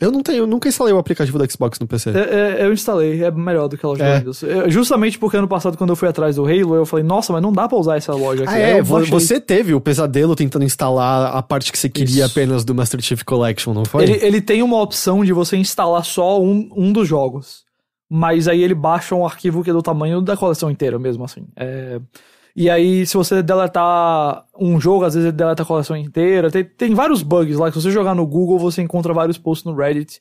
[0.00, 2.10] Eu não tenho, eu nunca instalei o aplicativo do Xbox no PC.
[2.10, 4.14] É, é, eu instalei, é melhor do que a loja É.
[4.14, 4.42] do Windows.
[4.42, 7.40] É, justamente porque ano passado, quando eu fui atrás do Halo, eu falei, nossa, mas
[7.40, 8.52] não dá pra usar essa loja aqui.
[8.52, 12.32] Ah, é, eu você teve o pesadelo tentando instalar a parte que você queria Isso.
[12.32, 14.02] apenas do Master Chief Collection, não foi?
[14.02, 17.62] Ele, ele tem uma opção de você instalar só um, um dos jogos.
[18.10, 21.46] Mas aí ele baixa um arquivo que é do tamanho da coleção inteira, mesmo assim.
[21.56, 22.00] É,
[22.56, 26.50] E aí, se você deletar um jogo, às vezes ele deleta a coleção inteira.
[26.50, 27.68] Tem, tem vários bugs lá.
[27.68, 30.20] que Se você jogar no Google, você encontra vários posts no Reddit.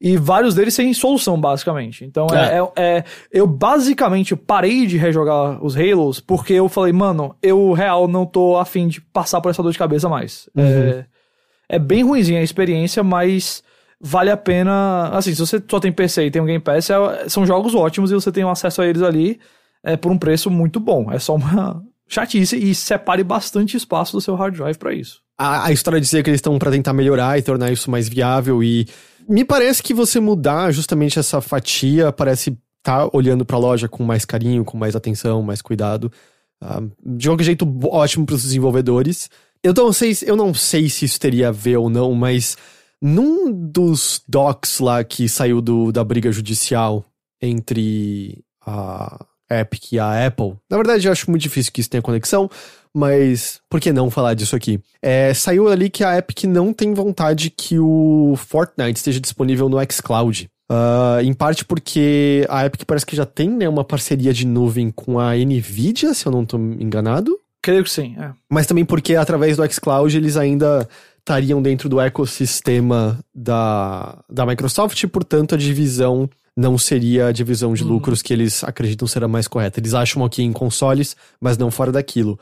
[0.00, 2.04] E vários deles sem solução, basicamente.
[2.04, 2.58] Então, é.
[2.58, 8.08] é- é- eu basicamente parei de rejogar os Halos porque eu falei, mano, eu real
[8.08, 10.48] não tô afim de passar por essa dor de cabeça mais.
[10.56, 11.04] É,
[11.68, 13.62] é bem ruimzinha a experiência, mas
[14.00, 15.10] vale a pena.
[15.12, 18.10] Assim, se você só tem PC e tem um Game Pass, é- são jogos ótimos
[18.10, 19.38] e você tem um acesso a eles ali
[19.84, 21.10] é, por um preço muito bom.
[21.12, 25.20] É só uma chatice e separe bastante espaço do seu hard drive para isso.
[25.38, 28.62] A, a história dizia que eles estão para tentar melhorar e tornar isso mais viável
[28.62, 28.86] e
[29.28, 34.02] me parece que você mudar justamente essa fatia parece tá olhando para a loja com
[34.02, 36.10] mais carinho, com mais atenção, mais cuidado.
[36.62, 39.30] Uh, de qualquer jeito ótimo para os desenvolvedores.
[39.62, 42.56] Eu não sei, eu não sei se isso teria a ver ou não, mas
[43.00, 47.04] num dos docs lá que saiu do, da briga judicial
[47.40, 52.02] entre a Epic e a Apple, na verdade eu acho muito difícil que isso tenha
[52.02, 52.50] conexão,
[52.94, 54.80] mas por que não falar disso aqui?
[55.00, 59.78] É, saiu ali que a Epic não tem vontade que o Fortnite esteja disponível no
[59.90, 60.50] xCloud.
[60.70, 64.88] Uh, em parte porque a Epic parece que já tem né, uma parceria de nuvem
[64.90, 67.36] com a Nvidia, se eu não estou enganado.
[67.60, 68.30] Creio que sim, é.
[68.48, 75.02] Mas também porque através do xCloud eles ainda estariam dentro do ecossistema da, da Microsoft
[75.02, 76.28] e, portanto, a divisão
[76.60, 77.88] não seria a divisão de uhum.
[77.88, 79.80] lucros que eles acreditam ser a mais correta.
[79.80, 82.38] Eles acham aqui em consoles, mas não fora daquilo.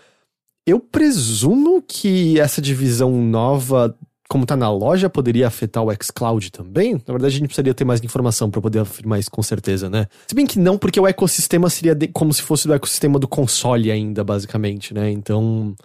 [0.66, 3.96] Eu presumo que essa divisão nova,
[4.28, 6.94] como tá na loja, poderia afetar o xCloud também.
[6.94, 10.08] Na verdade, a gente precisaria ter mais informação para poder afirmar isso com certeza, né?
[10.26, 13.28] Se bem que não, porque o ecossistema seria de, como se fosse do ecossistema do
[13.28, 15.10] console ainda, basicamente, né?
[15.12, 15.76] Então,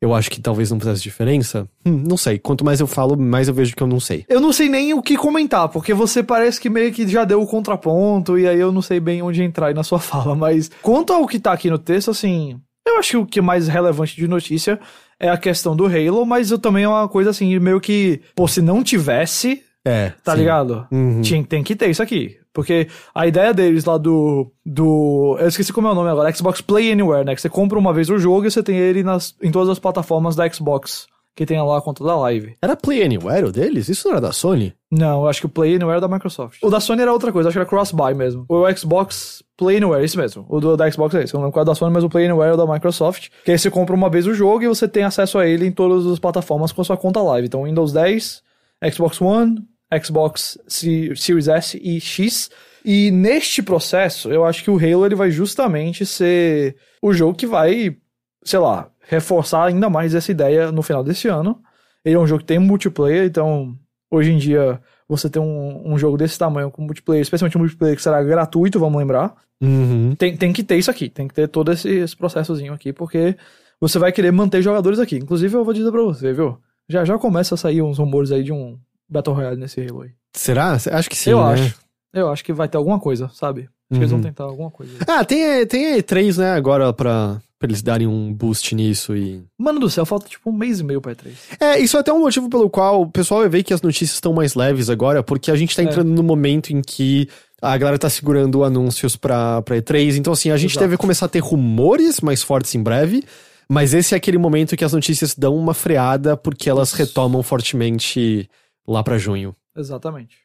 [0.00, 1.68] eu acho que talvez não fizesse diferença.
[1.84, 2.38] Hum, não sei.
[2.38, 4.24] Quanto mais eu falo, mais eu vejo que eu não sei.
[4.28, 7.40] Eu não sei nem o que comentar, porque você parece que meio que já deu
[7.40, 10.34] o contraponto, e aí eu não sei bem onde entrar aí na sua fala.
[10.34, 12.60] Mas quanto ao que tá aqui no texto, assim.
[12.86, 14.78] Eu acho que o que é mais relevante de notícia
[15.18, 18.46] é a questão do Halo, mas eu também é uma coisa assim, meio que, pô,
[18.46, 20.38] se não tivesse, é, tá sim.
[20.38, 20.86] ligado?
[20.92, 21.20] Uhum.
[21.20, 22.36] Tinha, tem que ter isso aqui.
[22.56, 24.50] Porque a ideia deles lá do.
[24.64, 25.36] do.
[25.38, 27.34] Eu esqueci como é o nome agora, Xbox Play Anywhere, né?
[27.34, 29.78] Que você compra uma vez o jogo e você tem ele nas, em todas as
[29.78, 31.06] plataformas da Xbox.
[31.34, 32.56] Que tem lá a conta da live.
[32.62, 33.90] Era Play Anywhere o deles?
[33.90, 34.72] Isso não era da Sony?
[34.90, 36.62] Não, eu acho que o Play Anywhere era da Microsoft.
[36.62, 38.46] O da Sony era outra coisa, acho que era Cross-Buy mesmo.
[38.48, 40.46] O Xbox Play Anywhere, isso mesmo.
[40.48, 41.34] O do, da Xbox é esse.
[41.34, 43.28] Eu não lembro qual é da Sony, mas o Play Anywhere é da Microsoft.
[43.44, 45.72] Que aí você compra uma vez o jogo e você tem acesso a ele em
[45.72, 47.48] todas as plataformas com a sua conta live.
[47.48, 48.42] Então, Windows 10,
[48.90, 49.62] Xbox One,
[50.02, 52.50] Xbox Series S e X.
[52.84, 57.46] E neste processo, eu acho que o Halo ele vai justamente ser o jogo que
[57.46, 57.96] vai,
[58.44, 61.60] sei lá, reforçar ainda mais essa ideia no final desse ano.
[62.04, 63.76] Ele é um jogo que tem multiplayer, então
[64.10, 67.96] hoje em dia você tem um, um jogo desse tamanho com multiplayer, especialmente um multiplayer
[67.96, 69.34] que será gratuito, vamos lembrar.
[69.60, 70.14] Uhum.
[70.16, 73.36] Tem, tem que ter isso aqui, tem que ter todo esse, esse processozinho aqui, porque
[73.80, 75.16] você vai querer manter jogadores aqui.
[75.16, 76.58] Inclusive, eu vou dizer pra você, viu?
[76.88, 80.10] Já já começa a sair uns rumores aí de um Battle Royale nesse Halo aí.
[80.34, 80.72] Será?
[80.72, 81.30] Acho que sim.
[81.30, 81.52] Eu né?
[81.52, 81.74] acho.
[82.12, 83.62] Eu acho que vai ter alguma coisa, sabe?
[83.62, 83.88] Acho uhum.
[83.90, 84.24] que eles vão uhum.
[84.24, 84.92] tentar alguma coisa.
[85.06, 89.42] Ah, tem, tem a E3, né, agora pra, pra eles darem um boost nisso e.
[89.58, 91.32] Mano do céu, falta tipo um mês e meio pra E3.
[91.60, 94.14] É, isso é até um motivo pelo qual o pessoal vai ver que as notícias
[94.14, 95.84] estão mais leves agora, porque a gente tá é.
[95.84, 96.14] entrando é.
[96.14, 97.28] no momento em que
[97.60, 100.16] a galera tá segurando anúncios pra, pra E3.
[100.16, 100.84] Então, assim, a gente Exato.
[100.86, 103.24] deve começar a ter rumores mais fortes em breve.
[103.68, 106.98] Mas esse é aquele momento que as notícias dão uma freada porque elas Isso.
[106.98, 108.48] retomam fortemente
[108.86, 109.54] lá para junho.
[109.76, 110.38] Exatamente.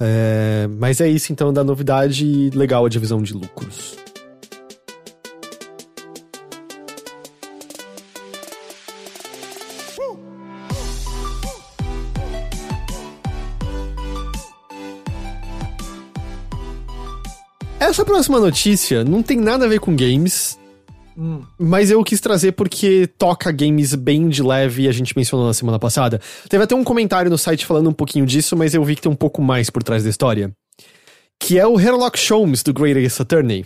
[0.00, 3.96] É, mas é isso então da novidade legal a divisão de lucros.
[17.78, 20.56] Essa próxima notícia não tem nada a ver com games,
[21.16, 21.42] Hum.
[21.58, 25.54] Mas eu quis trazer porque toca games bem de leve e a gente mencionou na
[25.54, 26.20] semana passada.
[26.48, 29.12] Teve até um comentário no site falando um pouquinho disso, mas eu vi que tem
[29.12, 30.52] um pouco mais por trás da história.
[31.38, 33.64] Que é o Herlock Sholmes do Great Ace Attorney.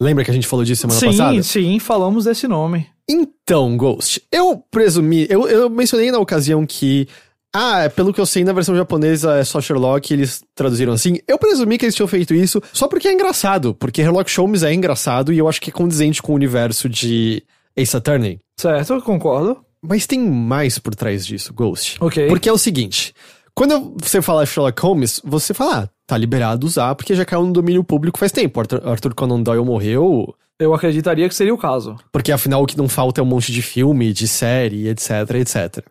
[0.00, 1.42] Lembra que a gente falou disso semana sim, passada?
[1.42, 2.86] Sim, sim, falamos desse nome.
[3.08, 7.08] Então, Ghost, eu presumi, eu, eu mencionei na ocasião que
[7.54, 11.18] ah, é, pelo que eu sei, na versão japonesa é só Sherlock, eles traduziram assim.
[11.26, 14.72] Eu presumi que eles tinham feito isso só porque é engraçado, porque Sherlock Holmes é
[14.72, 17.42] engraçado e eu acho que é condizente com o universo de
[17.74, 18.38] Ace Attorney.
[18.58, 19.58] Certo, eu concordo.
[19.80, 21.96] Mas tem mais por trás disso, Ghost.
[22.00, 22.26] Ok.
[22.26, 23.14] Porque é o seguinte,
[23.54, 27.52] quando você fala Sherlock Holmes, você fala, ah, tá liberado usar porque já caiu no
[27.52, 28.60] domínio público faz tempo.
[28.60, 30.34] Arthur, Arthur Conan Doyle morreu...
[30.60, 31.96] Eu acreditaria que seria o caso.
[32.10, 35.84] Porque afinal o que não falta é um monte de filme, de série, etc, etc.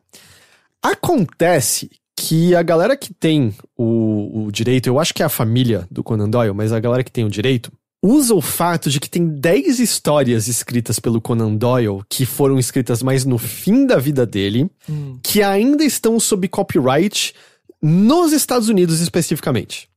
[0.81, 5.87] Acontece que a galera que tem o, o, direito, eu acho que é a família
[5.89, 7.71] do Conan Doyle, mas a galera que tem o direito,
[8.03, 13.03] usa o fato de que tem 10 histórias escritas pelo Conan Doyle que foram escritas
[13.03, 15.19] mais no fim da vida dele, hum.
[15.21, 17.33] que ainda estão sob copyright
[17.81, 19.87] nos Estados Unidos especificamente.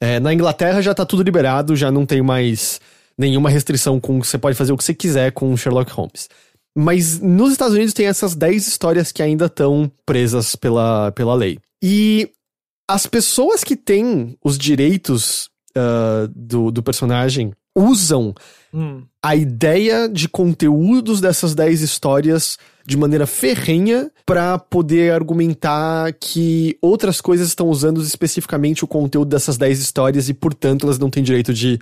[0.00, 2.80] É, na Inglaterra já tá tudo liberado, já não tem mais
[3.16, 6.28] nenhuma restrição com você pode fazer o que você quiser com Sherlock Holmes.
[6.76, 11.58] Mas nos Estados Unidos tem essas 10 histórias que ainda estão presas pela, pela lei.
[11.82, 12.30] E
[12.88, 18.34] as pessoas que têm os direitos uh, do, do personagem usam
[18.74, 19.02] Hum.
[19.22, 22.56] a ideia de conteúdos dessas 10 histórias
[22.86, 29.58] de maneira ferrenha pra poder argumentar que outras coisas estão usando especificamente o conteúdo dessas
[29.58, 31.78] 10 histórias e, portanto, elas não têm direito de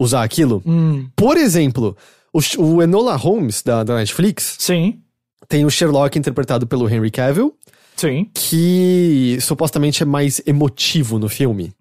[0.00, 0.60] usar aquilo.
[0.66, 1.08] Hum.
[1.14, 1.96] Por exemplo,
[2.34, 5.00] o, o Enola Holmes da, da Netflix Sim.
[5.48, 7.56] tem o Sherlock interpretado pelo Henry Cavill,
[7.96, 8.28] Sim.
[8.34, 11.72] que supostamente é mais emotivo no filme.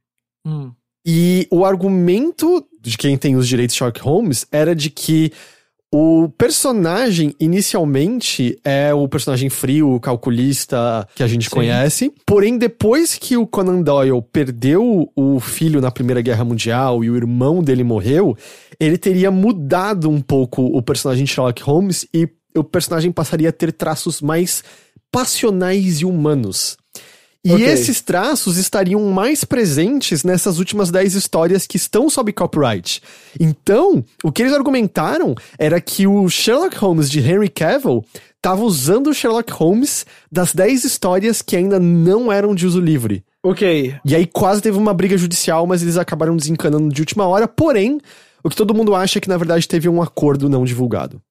[0.46, 0.72] Hum.
[1.04, 5.34] E o argumento de quem tem os direitos de Sherlock Holmes era de que
[5.96, 11.52] o personagem, inicialmente, é o personagem frio, calculista que a gente Sim.
[11.52, 12.12] conhece.
[12.26, 17.16] Porém, depois que o Conan Doyle perdeu o filho na Primeira Guerra Mundial e o
[17.16, 18.36] irmão dele morreu,
[18.80, 22.28] ele teria mudado um pouco o personagem de Sherlock Holmes e
[22.58, 24.64] o personagem passaria a ter traços mais
[25.12, 26.76] passionais e humanos.
[27.46, 27.66] E Ok.
[27.66, 33.02] esses traços estariam mais presentes nessas últimas 10 histórias que estão sob copyright.
[33.38, 38.06] Então, o que eles argumentaram era que o Sherlock Holmes de Henry Cavill
[38.38, 43.24] estava usando o Sherlock Holmes das 10 histórias que ainda não eram de uso livre.
[43.44, 43.94] Ok.
[44.06, 47.46] E aí quase teve uma briga judicial, mas eles acabaram desencanando de última hora.
[47.46, 48.00] Porém,
[48.42, 51.22] o que todo mundo acha é que na verdade teve um acordo não divulgado.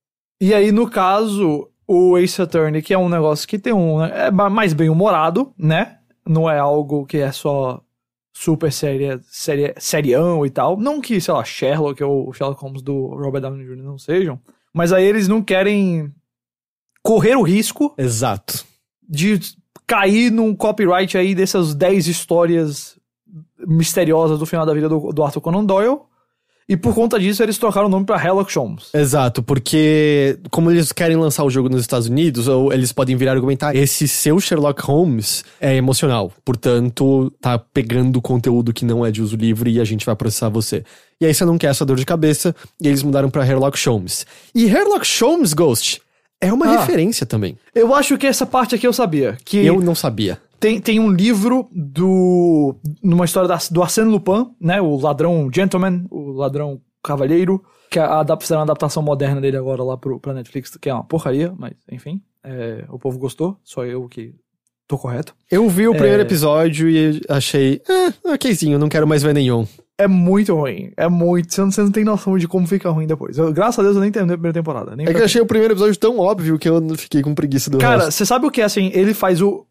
[0.43, 4.03] E aí, no caso, o Ace Attorney, que é um negócio que tem um.
[4.05, 5.97] É ba- mais bem humorado, né?
[6.27, 7.83] Não é algo que é só
[8.33, 10.77] super séria, séria, serião e tal.
[10.79, 13.83] Não que, sei lá, Sherlock ou o Sherlock Holmes do Robert Downey Jr.
[13.83, 14.41] não sejam.
[14.73, 16.13] Mas aí eles não querem
[17.03, 18.65] correr o risco Exato.
[19.07, 19.39] de
[19.87, 22.99] cair num copyright aí dessas 10 histórias
[23.59, 26.01] misteriosas do final da vida do, do Arthur Conan Doyle.
[26.69, 28.89] E por conta disso, eles trocaram o nome pra Sherlock Holmes.
[28.95, 33.29] Exato, porque como eles querem lançar o jogo nos Estados Unidos, ou eles podem vir
[33.29, 39.21] argumentar, esse seu Sherlock Holmes é emocional, portanto, tá pegando conteúdo que não é de
[39.21, 40.85] uso livre e a gente vai processar você.
[41.21, 44.25] E aí você não quer essa dor de cabeça, e eles mudaram pra Sherlock Holmes.
[44.55, 46.01] E Sherlock Holmes, Ghost,
[46.41, 46.81] é uma Ah.
[46.81, 47.59] referência também.
[47.75, 49.37] Eu acho que essa parte aqui eu sabia.
[49.45, 50.39] Que Eu não sabia.
[50.63, 52.77] Tem, tem um livro do.
[53.03, 54.81] numa história da- do Arsène Lupin, né?
[54.81, 57.63] O ladrão gentleman, o ladrão cavalheiro.
[57.91, 60.95] Que a, a, fizeram uma adaptação moderna dele agora lá pro, pra Netflix, que é
[60.95, 62.23] uma porcaria, mas enfim.
[62.43, 64.33] é, o povo gostou, só eu que
[64.89, 65.35] tô correto.
[65.51, 66.25] Eu vi o primeiro É.
[66.25, 67.83] episódio e achei,
[68.25, 69.67] ah, okzinho, não quero mais ver nenhum.
[69.99, 70.91] É muito ruim.
[70.97, 71.53] É muito.
[71.53, 73.37] Você não, você não tem noção de como fica ruim depois.
[73.37, 74.97] Eu- graças a Deus eu nem terminei a primeira temporada.
[74.97, 77.69] Nem É que eu achei o primeiro episódio tão óbvio que eu fiquei com preguiça
[77.71, 78.13] do Cara, resto.
[78.13, 78.91] você sabe o que é assim?
[78.95, 79.67] Ele faz o.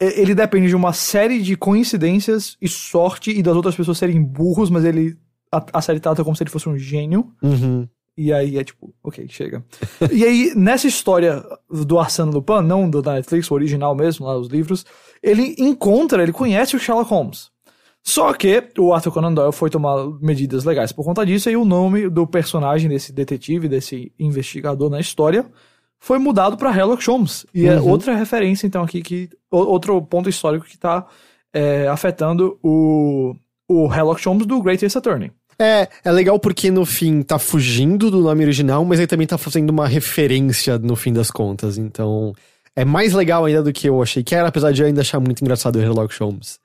[0.00, 4.22] e- Ele depende de uma série de coincidências e sorte e das outras pessoas serem
[4.22, 5.16] burros, mas ele.
[5.52, 7.32] A, a série trata como se ele fosse um gênio.
[7.42, 7.88] Uhum.
[8.18, 9.62] E aí é tipo, ok, chega.
[10.10, 14.48] e aí, nessa história do Arsène Lupin, não do Netflix, o original mesmo, lá os
[14.48, 14.86] livros,
[15.22, 17.50] ele encontra, ele conhece o Sherlock Holmes.
[18.02, 21.64] Só que o Arthur Conan Doyle foi tomar medidas legais por conta disso, e o
[21.64, 25.44] nome do personagem desse detetive, desse investigador na história,
[26.06, 27.44] foi mudado para Sherlock Holmes.
[27.52, 27.88] E é Uhum.
[27.88, 31.04] outra referência, então, aqui, que outro ponto histórico que tá
[31.52, 33.34] é, afetando o,
[33.68, 35.32] o Sherlock Holmes do Great Ace Attorney.
[35.58, 39.36] É, é legal porque no fim tá fugindo do nome original, mas aí também tá
[39.36, 41.76] fazendo uma referência no fim das contas.
[41.76, 42.32] Então,
[42.76, 45.18] é mais legal ainda do que eu achei que era, apesar de eu ainda achar
[45.18, 46.60] muito engraçado o Sherlock Holmes.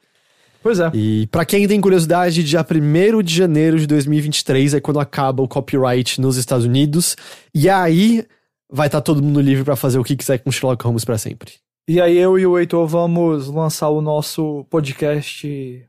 [0.62, 0.92] Pois é.
[0.94, 5.48] E pra quem tem curiosidade, dia 1 de janeiro de 2023 é quando acaba o
[5.48, 7.16] copyright nos Estados Unidos.
[7.56, 8.24] E aí
[8.72, 11.54] vai estar todo mundo livre pra fazer o que quiser com Sherlock Holmes pra sempre.
[11.88, 15.86] E aí eu e o Heitor vamos lançar o nosso podcast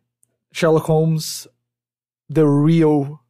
[0.53, 1.49] Sherlock Holmes
[2.33, 3.21] The Real.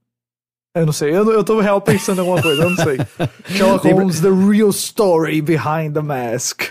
[0.74, 2.96] Eu não sei, eu, eu tô real pensando em alguma coisa, eu não sei.
[3.54, 6.62] Sherlock Holmes The Real Story Behind the Mask.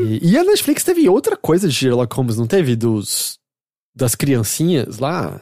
[0.00, 2.76] E, e a Netflix teve outra coisa de Sherlock Holmes, não teve?
[2.76, 3.38] Dos.
[3.92, 5.40] Das criancinhas lá.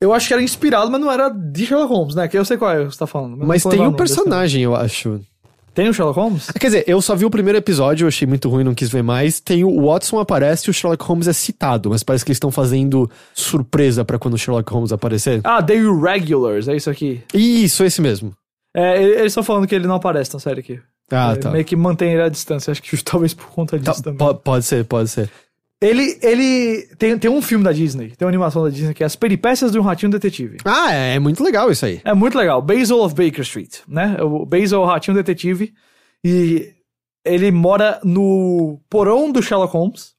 [0.00, 2.26] Eu acho que era inspirado, mas não era de Sherlock Holmes, né?
[2.26, 3.36] Que eu sei qual é que você tá falando.
[3.46, 5.20] Mas tô tem um personagem, eu acho.
[5.76, 6.50] Tem o Sherlock Holmes?
[6.58, 9.02] Quer dizer, eu só vi o primeiro episódio, eu achei muito ruim, não quis ver
[9.02, 9.38] mais.
[9.40, 12.50] Tem o Watson aparece e o Sherlock Holmes é citado, mas parece que eles estão
[12.50, 15.42] fazendo surpresa pra quando o Sherlock Holmes aparecer.
[15.44, 17.20] Ah, The Irregulars, é isso aqui.
[17.34, 18.32] Isso, esse mesmo.
[18.74, 20.80] É, eles estão falando que ele não aparece na série aqui.
[21.10, 21.50] Ah, É, tá.
[21.50, 24.18] Meio que mantém ele à distância, acho que talvez por conta Tá, disso também.
[24.18, 25.30] po- pode ser, pode ser.
[25.80, 29.06] Ele, ele tem, tem um filme da Disney, tem uma animação da Disney que é
[29.06, 30.56] As Peripécias de um Ratinho Detetive.
[30.64, 32.00] Ah, é, é muito legal isso aí.
[32.02, 32.62] É muito legal.
[32.62, 34.16] Basil of Baker Street, né?
[34.22, 35.74] O Basil é o Ratinho Detetive
[36.24, 36.72] e
[37.24, 40.14] ele mora no porão do Sherlock Holmes.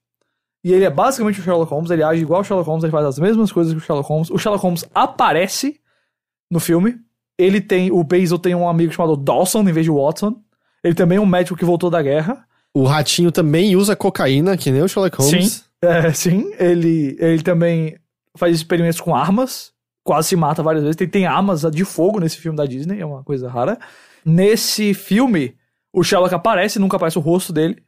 [0.62, 3.06] E ele é basicamente o Sherlock Holmes, ele age igual o Sherlock Holmes, ele faz
[3.06, 4.30] as mesmas coisas que o Sherlock Holmes.
[4.30, 5.80] O Sherlock Holmes aparece
[6.50, 6.96] no filme.
[7.36, 10.40] Ele tem, o Basil tem um amigo chamado Dawson em vez de Watson.
[10.82, 12.46] Ele também é um médico que voltou da guerra.
[12.74, 15.52] O ratinho também usa cocaína, que nem o Sherlock Holmes.
[15.52, 16.52] Sim, é, sim.
[16.58, 17.96] Ele, ele também
[18.36, 19.72] faz experimentos com armas,
[20.04, 20.96] quase se mata várias vezes.
[20.96, 23.78] Tem, tem armas de fogo nesse filme da Disney, é uma coisa rara.
[24.24, 25.54] Nesse filme,
[25.92, 27.82] o Sherlock aparece, nunca aparece o rosto dele,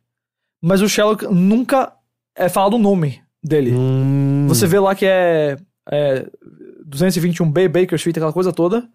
[0.60, 1.92] mas o Sherlock nunca
[2.34, 3.72] é falado o nome dele.
[3.72, 5.56] Hum, Você vê lá que é,
[5.90, 6.26] é
[6.88, 8.88] 221B, Baker Street, aquela coisa toda.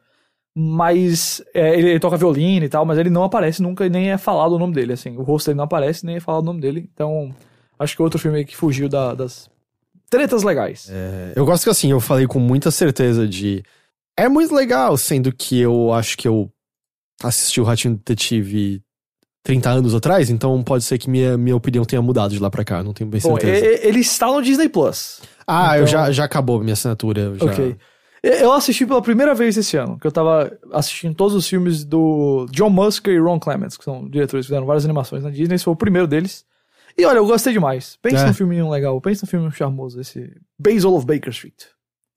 [0.57, 4.09] Mas é, ele, ele toca violino e tal, mas ele não aparece nunca e nem
[4.11, 5.15] é falado o nome dele, assim.
[5.17, 6.89] O rosto dele não aparece, nem é falado o nome dele.
[6.93, 7.35] Então,
[7.77, 9.49] acho que outro filme que fugiu da- das
[10.09, 10.87] tretas legais.
[10.89, 13.63] é, eu gosto que assim, eu falei com muita certeza de.
[14.17, 16.49] É muito legal, sendo que eu acho que eu
[17.21, 18.81] assisti o Ratinho Detetive
[19.43, 22.63] 30 anos atrás, então pode ser que minha, minha opinião tenha mudado de lá pra
[22.63, 23.65] cá, não tenho bem Bom, certeza.
[23.65, 25.21] e- ele está no Disney Plus.
[25.45, 27.21] ah, eu então- já, já acabou minha assinatura.
[27.21, 27.45] eu Já...
[27.47, 27.75] Ok.
[28.27, 32.47] Eu assisti pela primeira vez esse ano, que eu tava assistindo todos os filmes do
[32.51, 35.55] John Musker e Ron Clements, que são diretores que fizeram várias animações na Disney.
[35.55, 36.43] Esse foi o primeiro deles.
[36.97, 37.97] E olha, eu gostei demais.
[38.01, 38.27] Pensa É.
[38.27, 41.53] num filminho legal, pensa num filme charmoso, esse Basil of Baker Street.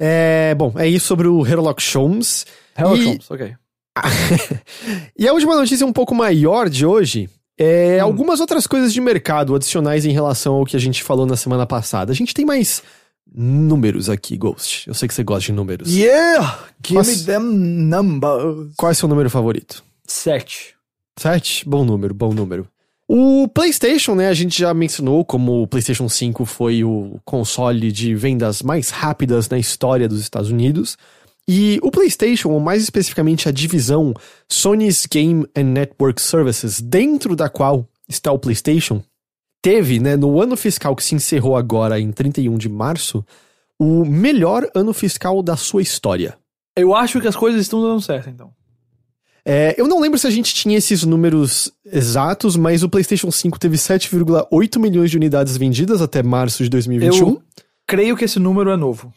[0.01, 2.47] É, bom, é isso sobre o Sherlock Holmes.
[2.77, 3.55] Sherlock E- Holmes, ok.
[5.19, 7.29] E a última notícia um pouco maior de hoje
[7.59, 8.07] é Hum.
[8.07, 11.67] algumas outras coisas de mercado adicionais em relação ao que a gente falou na semana
[11.67, 12.13] passada.
[12.13, 12.83] A gente tem mais
[13.35, 14.87] números aqui, Ghost.
[14.89, 15.91] Eu sei que você gosta de números.
[15.95, 16.67] Yeah!
[16.85, 18.73] Give Quais- me them numbers.
[18.77, 19.83] Qual é o seu número favorito?
[20.07, 20.75] Sete.
[21.19, 21.69] Sete?
[21.69, 22.67] Bom número, bom número.
[23.11, 28.15] O PlayStation, né, a gente já mencionou como o PlayStation 5 foi o console de
[28.15, 30.97] vendas mais rápidas na história dos Estados Unidos.
[31.51, 34.13] E o PlayStation, ou mais especificamente a divisão
[34.47, 39.03] Sony's Game and Network Services, dentro da qual está o PlayStation,
[39.63, 43.25] teve, né, no ano fiscal que se encerrou agora em 31 de março,
[43.79, 46.37] o melhor ano fiscal da sua história.
[46.77, 48.53] Eu acho que as coisas estão dando certo, então.
[49.45, 53.59] É, eu não lembro se a gente tinha esses números exatos, mas o PlayStation 5
[53.59, 57.29] teve 7,8 milhões de unidades vendidas até março de 2021.
[57.29, 57.43] Eu
[57.87, 59.13] creio que esse número é novo.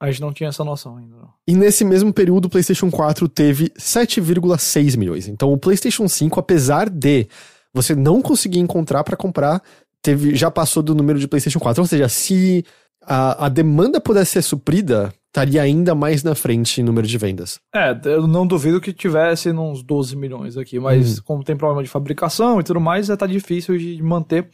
[0.00, 1.14] A gente não tinha essa noção ainda.
[1.14, 1.28] não.
[1.46, 5.28] E nesse mesmo período, o PlayStation 4 teve 7,6 milhões.
[5.28, 7.28] Então, o PlayStation 5, apesar de
[7.72, 9.62] você não conseguir encontrar pra comprar,
[10.02, 11.82] teve, já passou do número de PlayStation 4.
[11.82, 12.64] Ou seja, se
[13.02, 17.60] a, a demanda pudesse ser suprida, estaria ainda mais na frente em número de vendas.
[17.74, 21.88] É, eu não duvido que tivesse uns 12 milhões aqui, mas como tem problema de
[21.88, 24.50] fabricação e tudo mais, tá difícil de manter.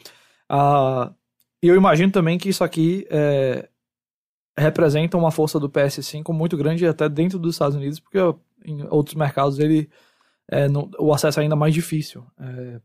[0.49, 1.11] Ah,
[1.63, 3.69] E eu imagino também que isso aqui é,
[4.59, 8.19] representa uma força do PS5 muito grande até dentro dos Estados Unidos, porque
[8.65, 9.89] em outros mercados ele
[10.51, 12.25] é, não- o acesso é ainda mais difícil.
[12.39, 12.81] É,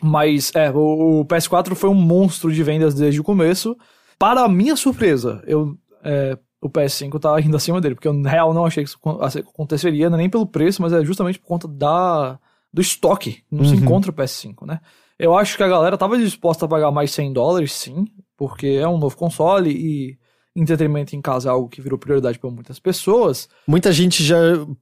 [0.00, 3.76] mas é, o, o PS4 foi um monstro de vendas desde o começo.
[4.18, 8.30] Para a minha surpresa, eu é, o PS5 tá ainda acima dele, porque eu na
[8.30, 11.46] real não achei que isso acon- aconteceria, é nem pelo preço, mas é justamente por
[11.46, 12.38] conta da,
[12.72, 13.42] do estoque.
[13.50, 13.80] Não se Uhum.
[13.80, 14.80] encontra o PS5, né?
[15.18, 18.86] Eu acho que a galera tava disposta a pagar mais 100 dólares, sim, porque é
[18.88, 20.18] um novo console e
[20.54, 23.48] entretenimento em casa é algo que virou prioridade para muitas pessoas.
[23.66, 24.36] Muita gente já,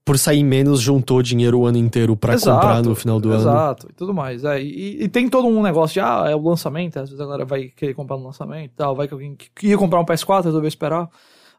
[0.05, 3.41] por sair menos, juntou dinheiro o ano inteiro pra comprar no final do ano.
[3.41, 4.45] Exato, e tudo mais.
[4.45, 7.25] É, e, e tem todo um negócio de, ah, é o lançamento, às vezes a
[7.25, 10.05] galera vai querer comprar no lançamento e tal, vai que alguém que ia comprar um
[10.05, 11.09] PS4 resolveu esperar.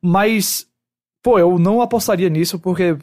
[0.02, 0.68] Mas,
[1.24, 2.98] pô, eu não apostaria nisso porque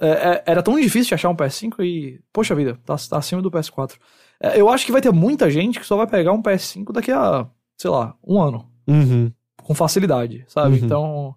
[0.00, 3.42] é, é, era tão difícil de achar um PS5 e, poxa vida, tá, tá acima
[3.42, 3.94] do PS4.
[4.40, 7.10] É, eu acho que vai ter muita gente que só vai pegar um PS5 daqui
[7.10, 7.46] a,
[7.76, 9.32] sei lá, um ano Uhum.
[9.64, 10.78] Com facilidade, sabe?
[10.78, 10.84] Uhum.
[10.84, 11.34] Então,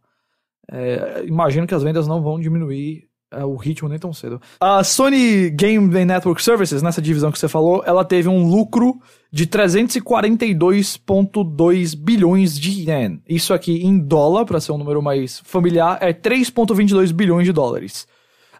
[0.71, 4.41] é, imagino que as vendas não vão diminuir é, o ritmo nem tão cedo.
[4.59, 8.99] A Sony Game and Network Services, nessa divisão que você falou, ela teve um lucro
[9.31, 13.21] de 342,2 bilhões de yen.
[13.27, 18.07] Isso aqui em dólar, para ser um número mais familiar, é 3,22 bilhões de dólares.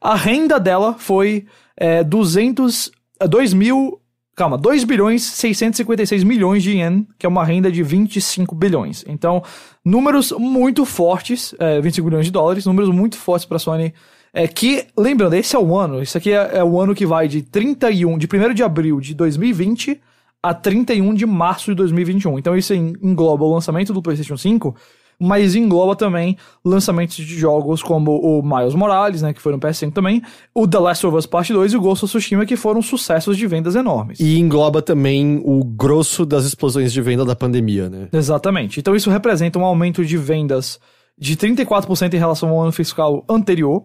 [0.02, 1.46] A renda dela foi
[1.78, 4.02] é, 200, é, 2 mil,
[4.36, 9.04] calma, 2 bilhões 656 milhões de yen, que é uma renda de 25 bilhões.
[9.08, 9.42] Então,
[9.84, 13.94] números muito fortes, é, 25 bilhões de dólares, números muito fortes para a Sony.
[14.34, 17.28] É que, lembrando, esse é o ano, isso aqui é, é o ano que vai
[17.28, 20.02] de 31, de 1 de abril de 2020
[20.44, 22.38] a 31 de março de 2021.
[22.38, 24.76] Então isso en- engloba o lançamento do PlayStation 5,
[25.20, 29.94] mas engloba também lançamentos de jogos como o Miles Morales, né, que foi no PS5
[29.94, 30.22] também,
[30.54, 33.38] o The Last of Us Part 2 e o Ghost of Tsushima, que foram sucessos
[33.38, 34.20] de vendas enormes.
[34.20, 38.10] E engloba também o grosso das explosões de venda da pandemia, né?
[38.12, 38.80] Exatamente.
[38.80, 40.80] Então isso representa um aumento de vendas
[41.18, 43.84] de 34% em relação ao ano fiscal anterior.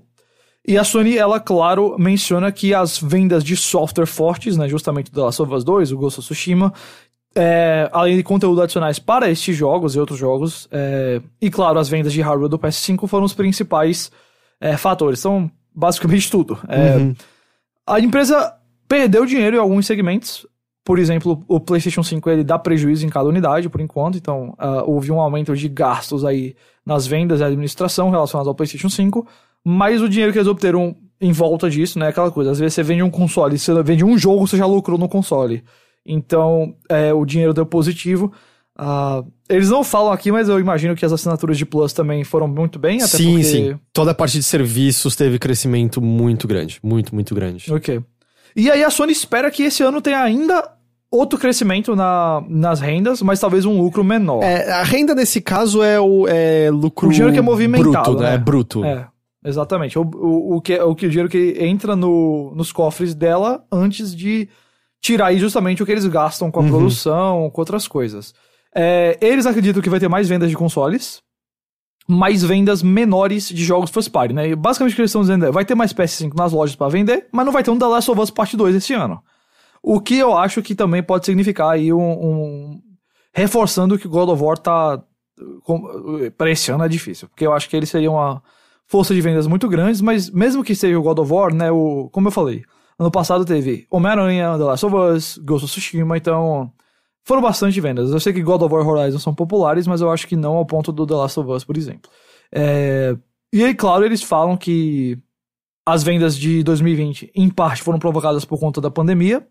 [0.67, 5.23] E a Sony, ela, claro, menciona que as vendas de software fortes, né, justamente do
[5.23, 6.73] Last of Us 2, o Ghost of Tsushima,
[7.35, 11.89] é, além de conteúdo adicionais para estes jogos e outros jogos, é, e claro, as
[11.89, 14.11] vendas de hardware do PS5 foram os principais
[14.61, 15.21] é, fatores.
[15.21, 16.59] São basicamente tudo.
[16.69, 17.15] É, Uhum.
[17.87, 18.55] A empresa
[18.87, 20.47] perdeu dinheiro em alguns segmentos,
[20.85, 24.83] Por exemplo, o PlayStation 5 ele dá prejuízo em cada unidade por enquanto, então uh,
[24.87, 26.55] houve um aumento de gastos aí
[26.85, 29.27] nas vendas e administração relacionados ao PlayStation 5,
[29.65, 32.83] mas o dinheiro que eles obteram em volta disso, né, aquela coisa, às vezes você
[32.83, 35.63] vende um console, você vende um jogo, você já lucrou no console.
[36.13, 38.33] Então, é, o dinheiro deu positivo.
[38.79, 42.49] Uh, eles não falam aqui, mas eu imagino que as assinaturas de Plus também foram
[42.49, 43.45] muito bem, até sim, porque...
[43.45, 43.79] sim.
[43.93, 46.81] Toda a parte de serviços teve crescimento muito grande.
[46.83, 47.73] Muito, muito grande.
[47.73, 48.01] Ok.
[48.57, 50.73] E aí a Sony espera que esse ano tenha ainda
[51.11, 54.43] outro crescimento na, nas rendas, mas talvez um lucro menor.
[54.43, 58.23] É, a renda nesse caso é o é lucro O dinheiro que é movimentado, bruto,
[58.23, 58.29] né?
[58.29, 58.35] né?
[58.35, 58.85] É bruto.
[58.85, 59.07] É,
[59.45, 59.99] exatamente.
[59.99, 64.15] O, o, o, que, o, que, o dinheiro que entra no, nos cofres dela antes
[64.15, 64.49] de
[65.01, 66.69] tirar aí justamente o que eles gastam com a Uhum.
[66.71, 68.35] produção, com outras coisas.
[68.75, 71.23] É, eles acreditam que vai ter mais vendas de consoles,
[72.09, 74.49] mais vendas menores de jogos first party, né?
[74.51, 76.89] E basicamente o que eles estão dizendo é, vai ter mais PS5 nas lojas para
[76.89, 79.23] vender, mas não vai ter um The Last of Us Part 2 esse ano.
[79.83, 82.01] O que eu acho que também pode significar aí um...
[82.01, 82.81] um-
[83.33, 85.03] reforçando que God of War tá...
[86.37, 88.43] Para esse ano é difícil, porque eu acho que ele seria uma
[88.87, 92.09] força de vendas muito grande, mas mesmo que seja o God of War, né, o,
[92.13, 92.63] como eu falei,
[93.01, 96.71] ano passado teve Homem-Aranha, The Last of Us, Ghost of Tsushima, então
[97.25, 98.11] foram bastante vendas.
[98.11, 100.67] Eu sei que God of War Horizon são populares, mas eu acho que não ao
[100.67, 102.11] ponto do The Last of Us, por exemplo.
[102.53, 103.17] É,
[103.51, 105.19] E aí, claro, eles falam que
[105.87, 109.49] as vendas de 2020, em parte, foram provocadas por conta da pandemia.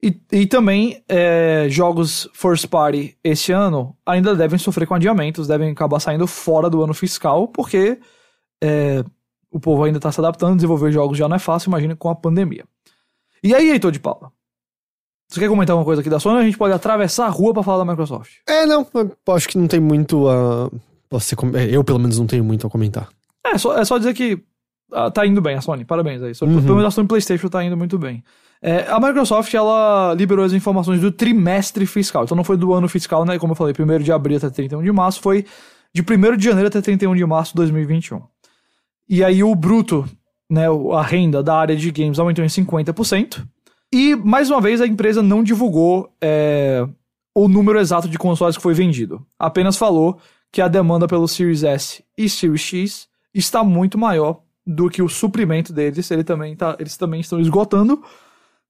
[0.00, 5.70] E, e também é, jogos first party esse ano ainda devem sofrer com adiamentos, devem
[5.72, 7.98] acabar saindo fora do ano fiscal, porque
[8.62, 9.02] é,
[9.50, 12.14] o povo ainda está se adaptando, desenvolver jogos já não é fácil, imagina com a
[12.14, 12.64] pandemia.
[13.42, 14.32] E aí, Heitor de Paula?
[15.28, 16.38] Você quer comentar alguma coisa aqui da Sony?
[16.38, 18.32] A gente pode atravessar a rua pra falar da Microsoft.
[18.48, 18.86] É, não,
[19.28, 20.70] acho que não tem muito a.
[21.54, 23.08] É, eu, pelo menos, não tenho muito a comentar.
[23.44, 24.42] É, só, é só dizer que
[24.92, 25.84] ah, tá indo bem a Sony.
[25.84, 26.32] Parabéns aí.
[26.42, 26.62] Uhum.
[26.62, 28.22] Pelo menos a Sony PlayStation tá indo muito bem.
[28.62, 32.24] É, a Microsoft, ela liberou as informações do trimestre fiscal.
[32.24, 33.38] Então não foi do ano fiscal, né?
[33.38, 35.20] Como eu falei, 1 de abril até 31 de março.
[35.20, 35.44] Foi
[35.92, 38.22] de 1 de janeiro até 31 de março de 2021.
[39.08, 40.04] E aí o bruto,
[40.50, 40.68] né?
[40.70, 43.46] o- A renda da área de games aumentou em 50%.
[43.92, 46.86] E, mais uma vez, a empresa não divulgou é,
[47.34, 49.24] o número exato de consoles que foi vendido.
[49.38, 50.18] Apenas falou
[50.52, 55.08] que a demanda pelo Series S e Series X está muito maior do que o
[55.08, 56.10] suprimento deles.
[56.10, 58.02] Ele também tá, eles também estão esgotando.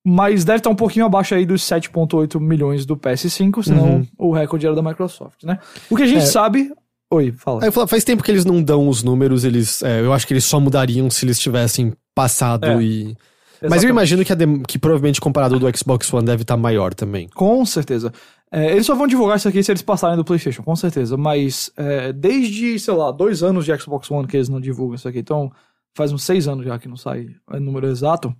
[0.08, 4.64] Mas deve estar um pouquinho abaixo aí dos 7,8 milhões do PS5, senão o recorde
[4.64, 5.58] era da Microsoft, né?
[5.90, 6.26] O que a gente É.
[6.26, 6.72] sabe.
[7.12, 7.62] Oi, fala.
[7.62, 9.82] Aí eu falo, faz tempo que eles não dão os números, eles.
[9.82, 13.04] é, eu acho que eles só mudariam se eles tivessem passado É, e.
[13.04, 13.90] Mas eu Exatamente.
[13.90, 17.28] imagino que, a dem- que provavelmente comparado do Xbox One deve estar maior também.
[17.34, 18.12] Com certeza.
[18.52, 21.16] É, eles só vão divulgar isso aqui se eles passarem do PlayStation, com certeza.
[21.16, 25.08] Mas é, desde, sei lá, dois anos de Xbox One que eles não divulgam isso
[25.08, 25.20] aqui.
[25.20, 25.50] Então,
[25.96, 28.34] faz uns seis anos já que não sai o número exato.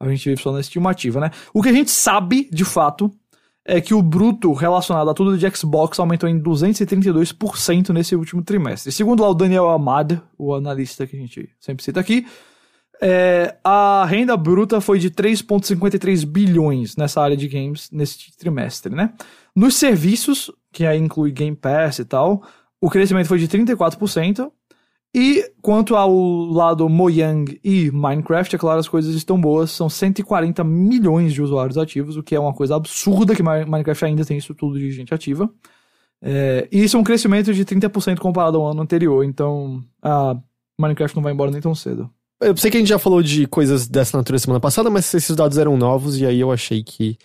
[0.00, 1.30] A gente vive só na estimativa, né?
[1.52, 3.10] O que a gente sabe, de fato,
[3.68, 8.92] é que o bruto relacionado a tudo de Xbox aumentou em 232% nesse último trimestre.
[8.92, 12.24] Segundo lá o Daniel Amad, o analista que a gente sempre cita aqui,
[13.02, 19.12] é, a renda bruta foi de 3,53 bilhões nessa área de games nesse trimestre, né?
[19.54, 22.42] Nos serviços, que aí inclui Game Pass e tal,
[22.80, 24.50] o crescimento foi de 34%.
[25.18, 26.14] E quanto ao
[26.44, 29.70] lado Mojang e Minecraft, é claro, as coisas estão boas.
[29.70, 34.04] São 140 milhões de usuários ativos, o que é uma coisa absurda que Mi- Minecraft
[34.04, 35.48] ainda tem isso tudo de gente ativa.
[36.20, 39.24] É, e isso é um crescimento de 30% comparado ao ano anterior.
[39.24, 40.36] Então, a
[40.78, 42.10] Minecraft não vai embora nem tão cedo.
[42.38, 45.34] Eu sei que a gente já falou de coisas dessa natureza semana passada, mas esses
[45.34, 47.16] dados eram novos e aí eu achei que.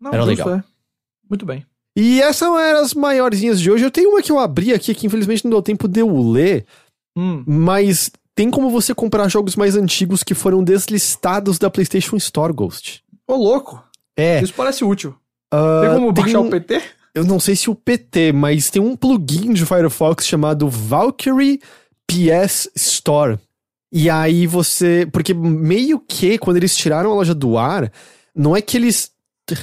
[0.00, 0.54] Não, Era legal.
[0.54, 0.64] é.
[1.28, 1.66] Muito bem.
[1.94, 3.84] E essas eram as maiorzinhas de hoje.
[3.84, 6.64] Eu tenho uma que eu abri aqui que infelizmente não deu tempo de eu ler,
[7.16, 12.52] Hum, mas tem como você comprar jogos mais antigos que foram deslistados da PlayStation Store
[12.52, 13.02] Ghost.
[13.26, 13.82] Ô, louco.
[14.16, 14.42] É.
[14.42, 15.14] Isso parece útil.
[15.52, 16.80] ah, Tem como tem baixar um- o PT?
[17.14, 21.60] Eu não sei se o PT, mas tem um plugin de Firefox chamado Valkyrie
[22.06, 23.36] PS Store.
[23.92, 25.08] E aí você.
[25.12, 27.90] Porque meio que quando eles tiraram a loja do ar,
[28.34, 29.10] não é que eles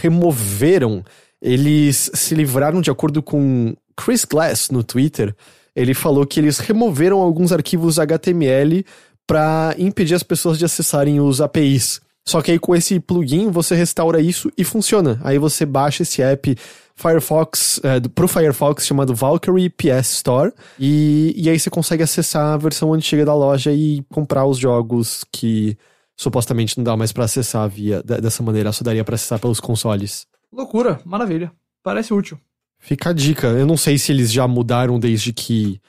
[0.02, 1.04] removeram,
[1.42, 5.36] eles se livraram de acordo com Chris Glass no Twitter.
[5.78, 8.84] Ele falou que eles removeram alguns arquivos HTML
[9.28, 12.02] para impedir as pessoas de acessarem os APIs.
[12.28, 15.20] Só que aí com esse plugin você restaura isso e funciona.
[15.24, 16.58] Aí você baixa esse app
[16.96, 22.58] Firefox, é, pro Firefox chamado Valkyrie PS Store e, e aí você consegue acessar a
[22.58, 25.78] versão antiga da loja e comprar os jogos que
[26.18, 29.60] supostamente não dá mais pra acessar via de- dessa maneira, só daria pra acessar pelos
[29.60, 30.26] consoles.
[30.52, 31.52] Loucura, maravilha.
[31.84, 32.38] Parece útil.
[32.80, 33.48] Fica a dica.
[33.48, 35.82] Eu não sei se eles já mudaram desde que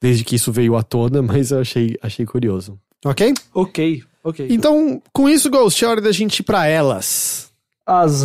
[0.00, 2.78] desde que isso veio à tona, mas eu achei, achei curioso.
[3.04, 3.32] Ok?
[3.54, 4.46] Ok, ok.
[4.50, 7.50] Então, com isso, Ghost, é hora da gente ir pra elas.
[7.86, 8.22] As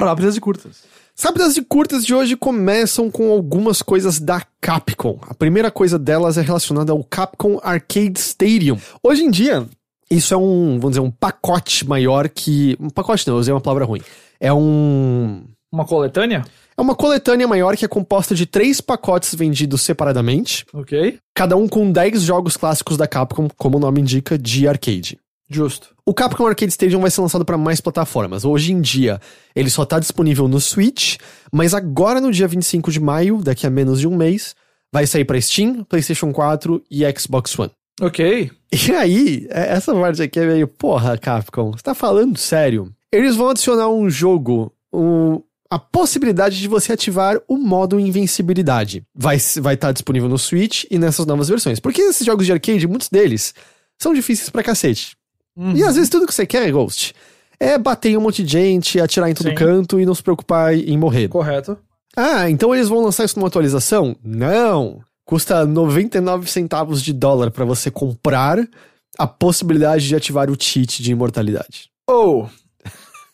[0.00, 0.82] Rápidas e curtas.
[1.20, 5.20] Rápidas e curtas de hoje começam com algumas coisas da Capcom.
[5.22, 8.78] A primeira coisa delas é relacionada ao Capcom Arcade Stadium.
[9.02, 9.68] Hoje em dia,
[10.12, 12.76] isso é um, vamos dizer, um pacote maior que.
[12.80, 14.00] Um pacote não, eu usei uma palavra ruim.
[14.40, 15.44] É um.
[15.70, 16.44] Uma coletânea?
[16.76, 21.18] É uma coletânea maior que é composta de três pacotes vendidos separadamente, Ok.
[21.34, 25.18] cada um com 10 jogos clássicos da Capcom, como o nome indica, de arcade.
[25.48, 25.94] Justo.
[26.06, 28.44] O Capcom Arcade Stadium vai ser lançado para mais plataformas.
[28.44, 29.20] Hoje em dia,
[29.54, 31.16] ele só tá disponível no Switch,
[31.52, 34.54] mas agora no dia 25 de maio, daqui a menos de um mês,
[34.90, 37.70] vai sair para Steam, PlayStation 4 e Xbox One.
[38.00, 38.50] Ok.
[38.72, 42.92] E aí, é- essa parte aqui é meio, porra, Capcom, você tá falando sério?
[43.12, 49.02] Eles vão adicionar um jogo, um- a possibilidade de você ativar o modo invencibilidade.
[49.14, 51.80] Vai estar vai tá disponível no Switch e nessas novas versões.
[51.80, 53.54] Porque esses jogos de arcade, muitos deles,
[53.98, 55.16] são difíceis pra cacete.
[55.74, 57.14] E às vezes tudo que você quer, Ghost,
[57.60, 59.54] é bater em um monte de gente, atirar em todo Sim.
[59.54, 61.28] canto e não se preocupar em morrer.
[61.28, 61.78] Correto.
[62.16, 64.16] Ah, então eles vão lançar isso numa atualização?
[64.24, 65.00] Não.
[65.24, 68.58] Custa 99 centavos de dólar pra você comprar
[69.18, 71.90] a possibilidade de ativar o cheat de imortalidade.
[72.08, 72.50] Ou.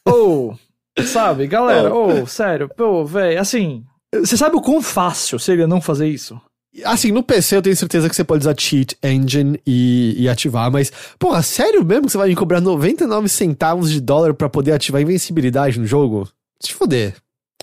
[0.07, 0.59] Ou.
[1.07, 3.85] Sabe, galera, ou, sério, pô, velho, assim.
[4.13, 6.41] Você sabe o quão fácil seria não fazer isso?
[6.85, 10.73] Assim, no PC eu tenho certeza que você pode usar Cheat Engine e, e ativar,
[10.73, 14.73] mas, porra, sério mesmo que você vai me cobrar 99 centavos de dólar pra poder
[14.73, 16.29] ativar invencibilidade no jogo?
[16.61, 17.15] Se fuder.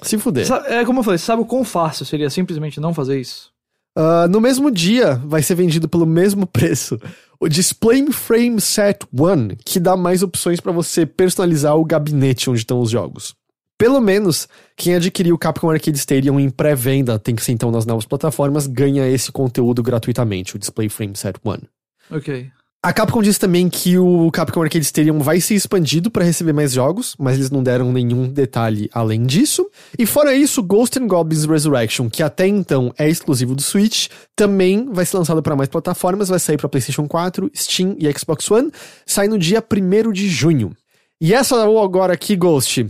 [0.01, 0.47] Se fuder.
[0.67, 3.51] É como eu falei, você sabe o quão fácil seria simplesmente não fazer isso?
[3.95, 6.99] Ah, no mesmo dia, vai ser vendido pelo mesmo preço
[7.39, 12.59] o Display Frame Set One, que dá mais opções pra você personalizar o gabinete onde
[12.59, 13.35] estão os jogos.
[13.77, 17.85] Pelo menos, quem adquirir o Capcom Arcade Stadium em pré-venda, tem que ser então nas
[17.85, 21.63] novas plataformas, ganha esse conteúdo gratuitamente, o Display Frame Set One.
[22.09, 22.49] Ok.
[22.85, 26.71] A Capcom diz também que o Capcom Arcade Stadium vai ser expandido para receber mais
[26.71, 29.67] jogos, mas eles não deram nenhum detalhe além disso.
[29.97, 34.85] E fora isso, Ghost and Goblins Resurrection, que até então é exclusivo do Switch, também
[34.93, 38.71] vai ser lançado para mais plataformas, vai sair para PlayStation 4, Steam e Xbox One,
[39.03, 40.71] sai no dia 1 de junho.
[41.19, 42.85] E essa agora aqui, Ghost,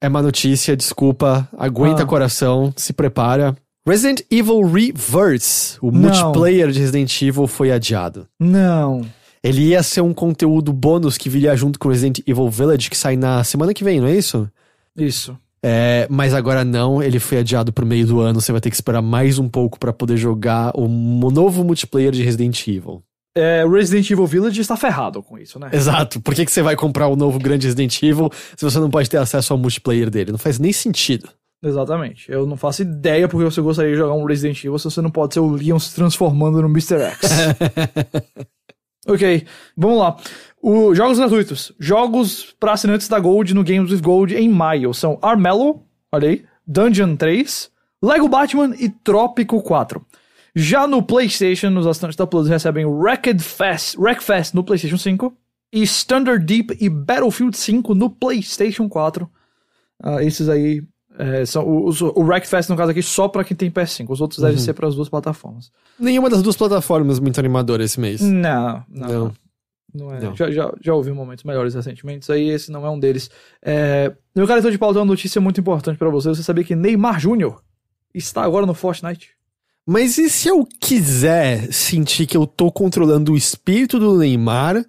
[0.00, 2.06] é uma notícia, desculpa, aguenta Ah.
[2.06, 3.56] coração, se prepara.
[3.84, 6.02] Resident Evil Reverse, o Não.
[6.02, 8.28] multiplayer de Resident Evil foi adiado.
[8.38, 9.04] Não.
[9.42, 13.16] Ele ia ser um conteúdo bônus que viria junto com Resident Evil Village, que sai
[13.16, 14.48] na semana que vem, não é isso?
[14.96, 15.36] Isso.
[15.64, 18.76] É, mas agora não, ele foi adiado pro meio do ano, você vai ter que
[18.76, 23.02] esperar mais um pouco pra poder jogar o novo multiplayer de Resident Evil.
[23.34, 25.70] É, Resident Evil Village está ferrado com isso, né?
[25.72, 28.90] Exato, por que, que você vai comprar o novo grande Resident Evil se você não
[28.90, 30.32] pode ter acesso ao multiplayer dele?
[30.32, 31.28] Não faz nem sentido.
[31.64, 32.30] Exatamente.
[32.30, 35.10] Eu não faço ideia porque você gostaria de jogar um Resident Evil se você não
[35.10, 37.00] pode ser o Leon se transformando no Mr.
[37.02, 37.30] X.
[39.06, 39.46] ok,
[39.76, 40.16] vamos lá.
[40.60, 41.72] O, jogos gratuitos.
[41.78, 46.44] Jogos para assinantes da Gold no Games with Gold em maio são Armello, olha aí,
[46.66, 47.70] Dungeon 3,
[48.02, 50.04] Lego Batman e Trópico 4.
[50.54, 55.34] Já no PlayStation, os assinantes da Plus recebem Wrecked Fest, Wreckfest no PlayStation 5
[55.72, 59.28] e Standard Deep e Battlefield 5 no PlayStation 4.
[60.02, 60.82] Ah, esses aí
[61.18, 64.06] é, são os, o Wreckfest, no caso aqui, só pra quem tem PS5.
[64.08, 65.70] Os outros devem ser para as duas plataformas.
[65.98, 68.20] Nenhuma das duas plataformas muito animadora esse mês.
[68.20, 69.08] Não, não.
[69.08, 69.32] Não.
[69.94, 70.20] Não é.
[70.20, 70.34] Não.
[70.34, 73.30] Já, já, já ouvi momentos melhores recentemente, isso aí esse não é um deles.
[73.60, 76.30] É, meu cara, de pauta, uma notícia muito importante pra você.
[76.30, 77.62] Você sabia que Neymar Júnior
[78.14, 79.30] está agora no Fortnite?
[79.84, 84.84] Mas e se eu quiser sentir que eu tô controlando o espírito do Neymar,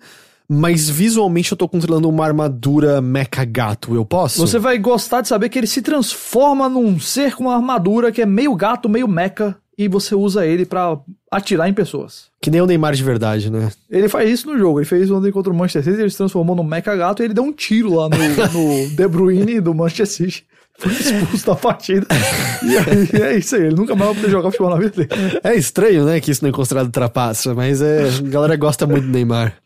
[0.53, 4.39] mas visualmente eu tô controlando uma armadura mecha gato, eu posso?
[4.45, 8.21] Você vai gostar de saber que ele se transforma num ser com uma armadura que
[8.21, 10.99] é meio gato, meio mecha, e você usa ele pra
[11.31, 12.25] atirar em pessoas.
[12.39, 13.71] Que nem o Neymar de verdade, né?
[13.89, 14.79] Ele faz isso no jogo.
[14.79, 17.33] Ele fez ontem contra o Manchester City, ele se transformou num mecha gato e ele
[17.33, 18.17] deu um tiro lá no,
[18.53, 20.45] no De Bruyne do Manchester City.
[20.77, 22.05] Foi expulso da partida.
[22.63, 23.63] E aí, é isso aí.
[23.63, 25.39] Ele nunca mais vai poder jogar futebol na vida dele.
[25.43, 29.03] É estranho, né, que isso não é considerado trapaça, mas é, a galera gosta muito
[29.03, 29.62] do Neymar.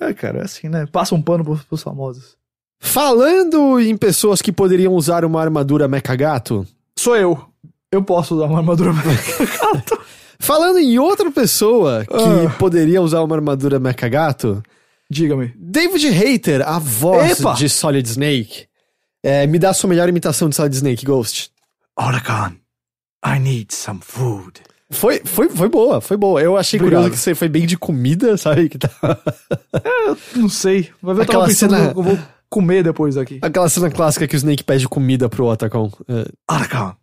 [0.00, 0.86] É, cara, é assim, né?
[0.86, 2.36] Passa um pano pros, pros famosos.
[2.80, 6.66] Falando em pessoas que poderiam usar uma armadura mecha gato,
[6.98, 7.44] Sou eu.
[7.90, 9.98] Eu posso usar uma armadura mecha gato.
[10.38, 12.50] falando em outra pessoa que Ah.
[12.58, 14.62] poderia usar uma armadura mecha gato,
[15.10, 15.52] Diga-me.
[15.56, 17.52] David Hater, a voz Epa!
[17.54, 18.66] de Solid Snake,
[19.22, 21.50] é, me dá a sua melhor imitação de Solid Snake, Ghost.
[21.98, 22.56] Otacon,
[23.24, 24.60] I need some food.
[24.90, 26.40] Foi, foi, foi boa, foi boa.
[26.40, 27.02] Eu achei Obrigado.
[27.02, 28.68] curioso que você foi bem de comida, sabe?
[28.68, 28.90] Que tá...
[30.36, 30.90] Não sei.
[31.02, 32.18] Vai ver, tava Aquela pensando cena- eu vou
[32.50, 33.38] comer depois daqui.
[33.42, 35.90] Aquela cena clássica que o Snake pede comida pro Otacon.
[36.08, 36.94] É, Otacon,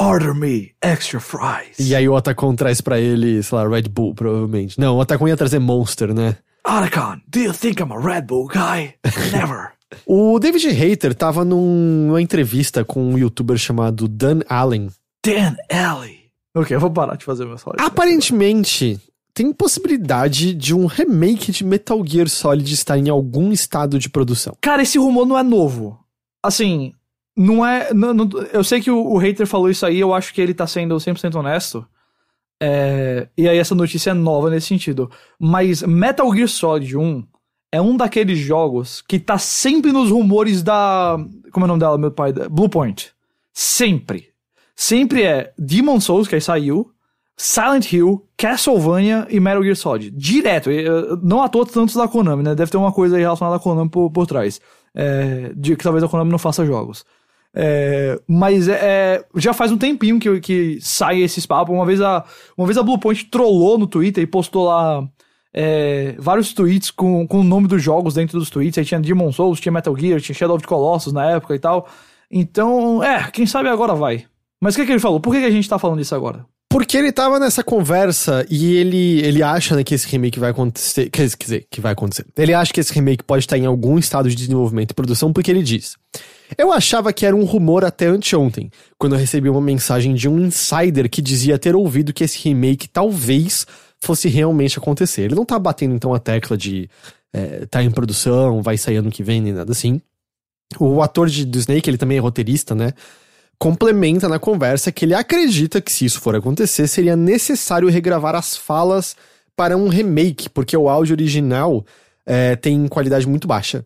[0.00, 1.78] order me extra fries.
[1.78, 4.78] e aí o Otacon traz pra ele, sei lá, Red Bull, provavelmente.
[4.80, 6.36] Não, o Otacon ia trazer Monster, né?
[6.66, 8.94] Otacon, do you think I'm a Red Bull guy?
[9.32, 9.72] Never.
[10.06, 14.88] O David Hayter tava num- numa entrevista com um youtuber chamado Dan Allen.
[15.24, 16.17] Dan Alley.
[16.60, 17.84] Ok, eu vou parar de fazer meus slides.
[17.84, 19.00] Aparentemente,
[19.34, 24.56] tem possibilidade de um remake de Metal Gear Solid estar em algum estado de produção.
[24.60, 25.98] Cara, esse rumor não é novo.
[26.42, 26.92] Assim,
[27.36, 27.92] não é.
[27.94, 30.54] não- não- eu sei que o, o hater falou isso aí, eu acho que ele
[30.54, 31.86] tá sendo 100% honesto.
[32.60, 35.08] É, e aí essa notícia é nova nesse sentido.
[35.38, 37.24] Mas Metal Gear Solid 1
[37.70, 41.16] é um daqueles jogos que tá sempre nos rumores da.
[41.52, 42.32] Como é o nome dela, meu pai?
[42.32, 43.12] Da- Bluepoint.
[43.52, 44.30] Sempre.
[44.80, 46.92] Sempre é Demon Souls, que aí saiu,
[47.36, 50.12] Silent Hill, Castlevania e Metal Gear Solid.
[50.12, 50.70] Direto.
[50.70, 50.84] Eh,
[51.20, 52.54] Não à toa tantos da Konami, né?
[52.54, 54.60] Deve ter uma coisa aí relacionada à Konami por, por trás.
[54.94, 57.04] É, de que talvez a Konami não faça jogos.
[57.52, 61.74] É, mas é, é, já faz um tempinho que, que sai esses papos.
[61.74, 62.24] Uma vez a,
[62.56, 65.04] uma vez a Bluepoint trollou no Twitter e postou lá
[65.52, 68.78] é, vários tweets com, com o nome dos jogos dentro dos tweets.
[68.78, 71.58] Aí tinha Demon Souls, tinha Metal Gear, tinha Shadow of the Colossus na época e
[71.58, 71.88] tal.
[72.30, 74.24] Então, é, quem sabe agora vai.
[74.60, 75.20] Mas o que, que ele falou?
[75.20, 76.44] Por que, que a gente tá falando isso agora?
[76.70, 81.08] Porque ele tava nessa conversa e ele, ele acha né, que esse remake vai acontecer.
[81.08, 82.26] Quer quer dizer, que vai acontecer.
[82.36, 85.50] Ele acha que esse remake pode estar em algum estado de desenvolvimento e produção, porque
[85.50, 85.96] ele diz.
[86.58, 90.38] Eu achava que era um rumor até anteontem, quando eu recebi uma mensagem de um
[90.40, 93.66] insider que dizia ter ouvido que esse remake talvez
[94.00, 95.22] fosse realmente acontecer.
[95.22, 96.88] Ele não tá batendo então a tecla de
[97.32, 100.00] é, tá em produção, vai sair ano que vem, nem nada assim.
[100.78, 102.92] O ator de, do Snake, ele também é roteirista, né?
[103.58, 108.56] Complementa na conversa que ele acredita que se isso for acontecer, seria necessário regravar as
[108.56, 109.16] falas
[109.56, 111.84] para um remake, porque o áudio original
[112.24, 113.84] é, tem qualidade muito baixa.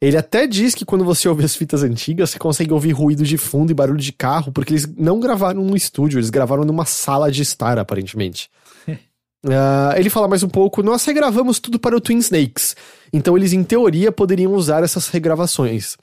[0.00, 3.38] Ele até diz que quando você ouve as fitas antigas, você consegue ouvir ruído de
[3.38, 7.30] fundo e barulho de carro, porque eles não gravaram no estúdio, eles gravaram numa sala
[7.30, 8.50] de estar, aparentemente.
[9.44, 12.76] Ah, ele fala mais um pouco, nós regravamos tudo para o Twin Snakes,
[13.12, 15.96] então eles em teoria poderiam usar essas regravações.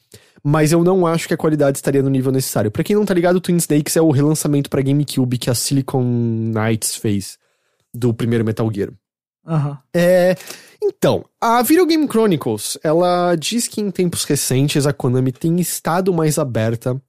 [0.44, 2.72] Mas eu não acho que a qualidade estaria no nível necessário.
[2.72, 5.56] Pra quem não tá ligado, o Twin Snakes é o relançamento pra GameCube que a
[5.56, 7.38] Silicon Knights fez
[7.94, 8.90] do primeiro Metal Gear.
[9.46, 9.80] Aham.
[9.94, 10.36] É,
[10.82, 16.14] então, a Video Game Chronicles, ela diz que em tempos recentes a Konami tem estado
[16.14, 17.02] mais aberta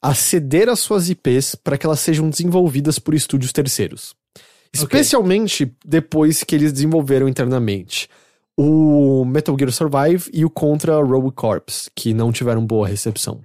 [0.00, 4.14] a ceder as suas IPs para que elas sejam desenvolvidas por estúdios terceiros.
[4.72, 8.08] Especialmente depois que eles desenvolveram internamente
[8.56, 13.40] o Metal Gear Survive e o Contra Rogue Corps, que não tiveram boa recepção.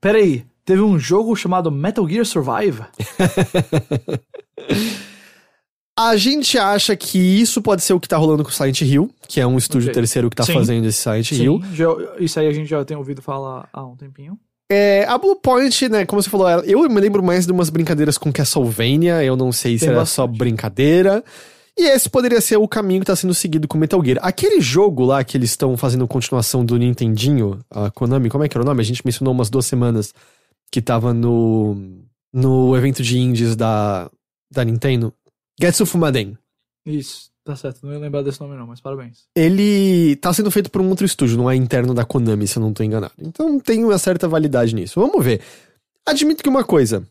[0.00, 2.82] Pera aí, teve um jogo chamado Metal Gear Survive?
[5.96, 9.08] A gente acha que isso pode ser o que tá rolando com o Silent Hill,
[9.28, 9.94] que é um estúdio Ok.
[9.94, 10.54] terceiro que tá Sim.
[10.54, 11.60] fazendo esse Silent Hill.
[11.62, 14.36] Sim, já- isso aí a gente já tem ouvido falar há um tempinho.
[14.72, 18.32] É, a Bluepoint, né, como você falou, eu me lembro mais de umas brincadeiras com
[18.32, 21.22] Castlevania, eu não sei se Tem era só brincadeira.
[21.76, 24.18] E esse poderia ser o caminho que tá sendo seguido com Metal Gear.
[24.22, 28.56] Aquele jogo lá que eles estão fazendo continuação do Nintendinho, a Konami, como é que
[28.56, 28.80] era o nome?
[28.80, 30.14] A gente mencionou umas duas semanas
[30.70, 31.76] que tava no,
[32.32, 34.08] no evento de indies da,
[34.50, 35.12] da Nintendo.
[35.60, 36.38] Getsu Fumaden.
[36.86, 37.84] Isso, tá certo.
[37.84, 39.24] Não ia lembrar desse nome não, mas parabéns.
[39.34, 42.62] Ele tá sendo feito por um outro estúdio, não é interno da Konami, se eu
[42.62, 43.14] não tô enganado.
[43.18, 45.00] Então tem uma certa validade nisso.
[45.00, 45.40] Vamos ver.
[46.06, 47.04] Admito que uma coisa.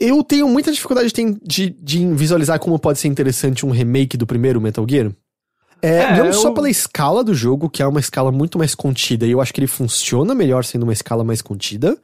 [0.00, 4.60] Eu tenho muita dificuldade de, de, visualizar como pode ser interessante um remake do primeiro
[4.60, 5.12] Metal Gear.
[5.80, 8.74] É, É, não eu- só pela escala do jogo, que é uma escala muito mais
[8.74, 11.96] contida, e eu acho que ele funciona melhor sendo uma escala mais contida.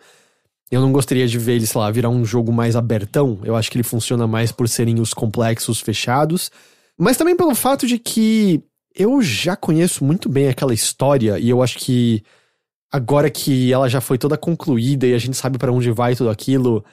[0.70, 3.40] Eu não gostaria de ver ele, sei lá, virar um jogo mais abertão.
[3.42, 6.50] Eu acho que ele funciona mais por serem os complexos fechados.
[6.96, 8.62] Mas também pelo fato de que
[8.94, 12.22] eu já conheço muito bem aquela história, e eu acho que
[12.92, 16.30] agora que ela já foi toda concluída e a gente sabe pra onde vai tudo
[16.30, 16.84] aquilo.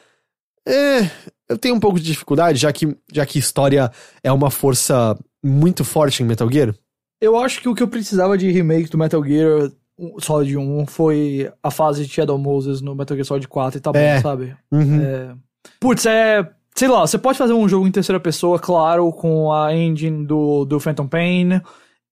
[0.68, 1.09] É,
[1.49, 3.91] eu tenho um pouco de dificuldade, já que, já que história
[4.24, 6.76] é uma força muito forte em Metal Gear.
[7.22, 9.72] Eu acho que o que eu precisava de remake do Metal Gear
[10.20, 13.91] Solid 1 foi a fase de Shadow Moses no Metal Gear Solid 4 e tá
[13.95, 14.15] É.
[14.15, 14.55] bom, sabe?
[14.72, 15.01] Uhum.
[15.01, 15.36] É...
[15.80, 16.47] Putz, é.
[16.76, 20.63] Sei lá, você pode fazer um jogo em terceira pessoa, claro, com a engine do,
[20.63, 21.59] do Phantom Pain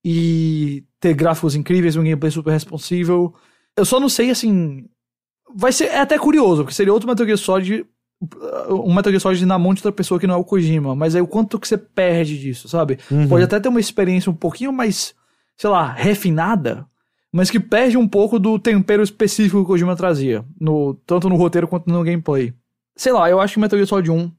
[0.04, 3.34] e ter gráficos incríveis, um gameplay super responsível.
[3.78, 4.86] Eu só não sei, assim.
[5.56, 7.86] Vai ser é até curioso, porque seria outro Metal Gear Solid.
[8.70, 10.96] Um Metal Gear Solid na mão de outra pessoa que não é o Kojima.
[10.96, 12.98] Mas aí o quanto que você perde disso, sabe?
[13.12, 13.28] Uhum.
[13.28, 15.14] Pode até ter uma experiência um pouquinho mais,
[15.58, 16.86] sei lá, refinada,
[17.32, 21.36] mas que perde um pouco do tempero específico que o Kojima trazia, no, tanto no
[21.36, 22.54] roteiro quanto no gameplay.
[22.96, 24.32] Sei lá, eu acho que Metal Gear Solid 1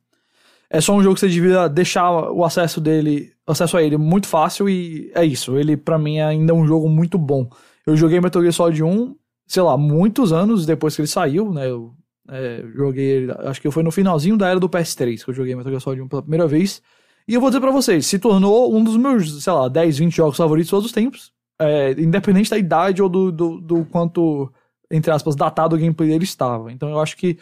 [0.70, 4.26] é só um jogo que você devia deixar o acesso dele, acesso a ele muito
[4.26, 5.56] fácil e é isso.
[5.56, 7.48] Ele pra mim é ainda um jogo muito bom.
[7.86, 9.14] Eu joguei Metal Gear Solid 1,
[9.46, 11.68] sei lá, muitos anos depois que ele saiu, né?
[11.68, 11.94] Eu
[12.28, 15.54] é, joguei ele, acho que foi no finalzinho da era do PS3 que eu joguei
[15.54, 16.82] Metal Gear Solid 1 pela primeira vez.
[17.28, 20.14] E eu vou dizer pra vocês, se tornou um dos meus, sei lá, 10, 20
[20.14, 21.32] jogos favoritos de todos os tempos.
[21.58, 24.52] É, independente da idade ou do, do, do quanto
[24.90, 26.70] entre aspas, datado o gameplay dele estava.
[26.70, 27.36] Então eu acho que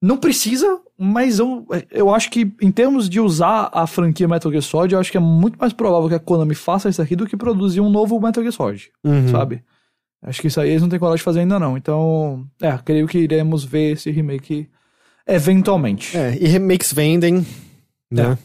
[0.00, 4.62] não precisa, mas eu, eu acho que em termos de usar a franquia Metal Gear
[4.62, 7.24] Solid, eu acho que é muito mais provável que a Konami faça isso aqui do
[7.26, 9.28] que produzir um novo Metal Gear Solid, Uhum.
[9.28, 9.62] sabe?
[10.22, 11.76] Acho que isso aí eles não têm coragem de fazer ainda não.
[11.76, 14.68] Então, é, creio que iremos ver esse remake
[15.26, 16.16] eventualmente.
[16.16, 17.44] É, e remakes vendem,
[18.10, 18.38] né?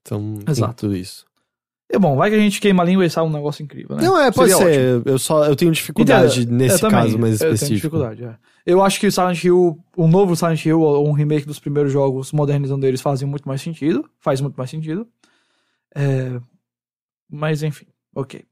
[0.00, 0.74] Então, tem Exato.
[0.74, 1.26] tudo isso.
[1.90, 4.02] E bom, vai que a gente queima a língua e sai um negócio incrível, né?
[4.02, 5.02] Não, é, pode Seria ser.
[5.06, 7.74] Eu só eu tenho dificuldade nesse também, caso mais Eu tenho específico.
[7.76, 8.36] dificuldade, é.
[8.66, 11.90] Eu acho que o Silent Hill, um novo Silent Hill, ou um remake dos primeiros
[11.90, 14.04] jogos, modernizando eles, fazem muito mais sentido.
[14.20, 15.06] Faz muito mais sentido.
[15.94, 16.38] É,
[17.30, 18.44] Mas enfim, ok.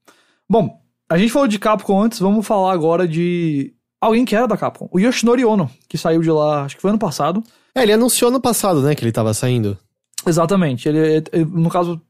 [0.49, 4.57] Bom, a gente falou de Capcom antes, vamos falar agora de alguém que era da
[4.57, 4.89] Capcom.
[4.91, 7.43] O Yoshinori Ono, que saiu de lá, acho que foi ano passado.
[7.75, 9.77] É, ele anunciou no passado, né, que ele tava saindo.
[10.27, 10.89] Exatamente.
[10.89, 10.99] Ele,
[11.33, 12.01] ele, no caso,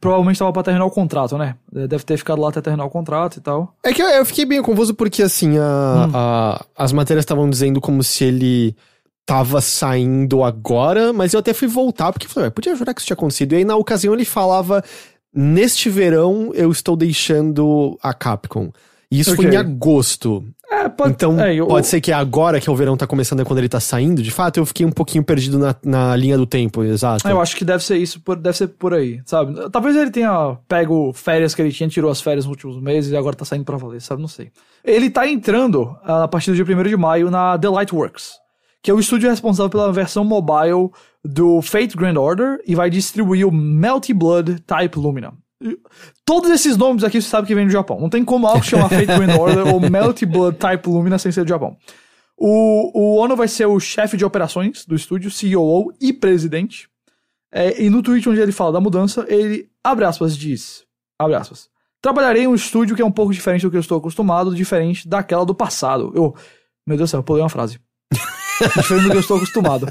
[0.00, 1.54] provavelmente estava pra terminar o contrato, né?
[1.72, 3.74] Deve ter ficado lá até terminar o contrato e tal.
[3.82, 5.62] É que eu, eu fiquei bem confuso porque, assim, a,
[6.08, 6.12] Hum.
[6.14, 8.76] a- as matérias estavam dizendo como se ele
[9.24, 13.06] tava saindo agora, mas eu até fui voltar porque falei, "Ué, podia jurar que isso
[13.06, 13.52] tinha acontecido.
[13.54, 14.84] E aí, na ocasião, ele falava:
[15.36, 18.70] Neste verão eu estou deixando a Capcom.
[19.10, 19.56] E isso foi Ok.
[19.56, 20.44] em agosto.
[20.68, 23.38] É, pode, Então, é, eu- pode ser que é agora que o verão tá começando,
[23.40, 24.20] é quando ele tá saindo.
[24.20, 27.28] De fato, eu fiquei um pouquinho perdido na, na linha do tempo, exato.
[27.28, 29.70] Eu acho que deve ser isso, por- deve ser por aí, sabe?
[29.70, 33.16] Talvez ele tenha pego férias que ele tinha, tirou as férias nos últimos meses e
[33.16, 34.20] agora tá saindo pra valer, sabe?
[34.20, 34.50] Não sei.
[34.82, 38.32] Ele tá entrando ah, a partir do dia 1 de maio na The Lightworks,
[38.82, 40.90] que é o estúdio responsável pela versão mobile
[41.26, 45.32] do Fate Grand Order e vai distribuir o Melty Blood Type Lumina.
[46.24, 48.00] Todos esses nomes aqui você sabe que vem do Japão.
[48.00, 51.44] Não tem como algo chamar Fate Grand Order ou Melty Blood Type Lumina sem ser
[51.44, 51.76] do Japão.
[52.36, 56.88] O, o Ono vai ser o chefe de operações do estúdio, COO e presidente.
[57.50, 60.84] É, e no tweet onde ele fala da mudança, ele, abre aspas, diz,
[61.18, 61.70] abre aspas,
[62.02, 65.08] trabalharei em um estúdio que é um pouco diferente do que eu estou acostumado, diferente
[65.08, 66.12] daquela do passado.
[66.14, 66.34] Eu,
[66.86, 67.80] meu Deus do céu, eu pulei uma frase.
[68.76, 69.90] diferente do que eu estou acostumado.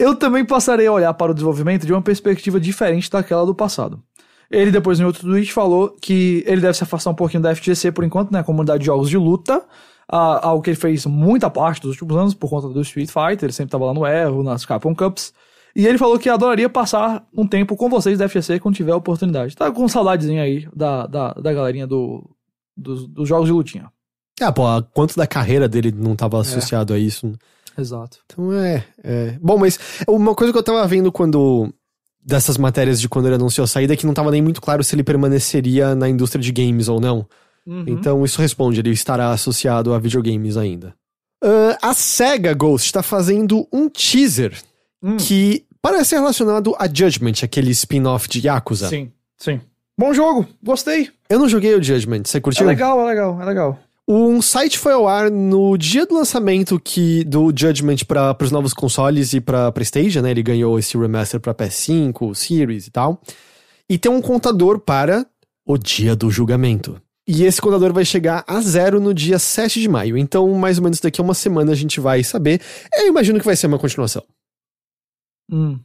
[0.00, 4.02] Eu também passarei a olhar para o desenvolvimento de uma perspectiva diferente daquela do passado.
[4.50, 7.92] Ele depois em outro tweet falou que ele deve se afastar um pouquinho da FGC
[7.92, 9.62] por enquanto, né, comunidade de jogos de luta,
[10.10, 13.44] a- algo que ele fez muita parte dos últimos anos por conta do Street Fighter,
[13.44, 15.32] ele sempre estava lá no Evo, nas Capcom Cups.
[15.76, 18.96] E ele falou que adoraria passar um tempo com vocês da FGC quando tiver a
[18.96, 19.54] oportunidade.
[19.54, 22.28] Tá com saudadezinha aí da, da, da galerinha do,
[22.76, 23.88] dos, dos jogos de lutinha.
[24.40, 24.62] Ah, pô,
[24.94, 27.32] quanto da carreira dele não tava associado a isso?
[27.78, 28.18] Exato.
[28.26, 29.38] Então é, é.
[29.40, 31.72] Bom, mas uma coisa que eu tava vendo quando.
[32.22, 34.84] Dessas matérias de quando ele anunciou a saída é que não tava nem muito claro
[34.84, 37.26] se ele permaneceria na indústria de games ou não.
[37.66, 37.84] Uhum.
[37.86, 40.94] Então isso responde, ele estará associado a videogames ainda.
[41.42, 44.54] Ah, a SEGA Ghost tá fazendo um teaser
[45.02, 45.16] Hum.
[45.16, 48.88] que parece relacionado a Judgment, aquele spin-off de Yakuza.
[48.90, 49.58] Sim, sim.
[49.98, 51.08] Bom jogo, gostei.
[51.28, 52.66] Eu não joguei o Judgment, você É curtiu?
[52.66, 53.78] legal, é legal, é legal.
[54.12, 58.74] Um site foi ao ar no dia do lançamento que do Judgment para os novos
[58.74, 60.32] consoles e para PlayStation, né?
[60.32, 63.22] Ele ganhou esse remaster para PS5, Series e tal.
[63.88, 65.24] E tem um contador para
[65.64, 67.00] o dia do julgamento.
[67.24, 70.18] E esse contador vai chegar a zero no dia 7 de maio.
[70.18, 72.60] Então, mais ou menos daqui a uma semana a gente vai saber.
[72.92, 74.24] Eu imagino que vai ser uma continuação.
[75.48, 75.78] Hum.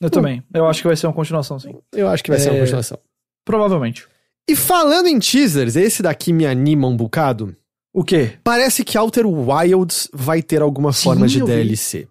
[0.00, 0.44] Eu também.
[0.54, 1.74] Eu acho que vai ser uma continuação, sim.
[1.92, 2.60] Eu acho que vai ser uma É.
[2.60, 2.98] continuação.
[3.44, 4.06] Provavelmente.
[4.48, 7.54] E falando em teasers, esse daqui me anima um bocado.
[7.92, 8.38] O quê?
[8.44, 11.42] Parece que Outer Wilds vai ter alguma Sim, forma de.
[11.42, 12.06] DLC.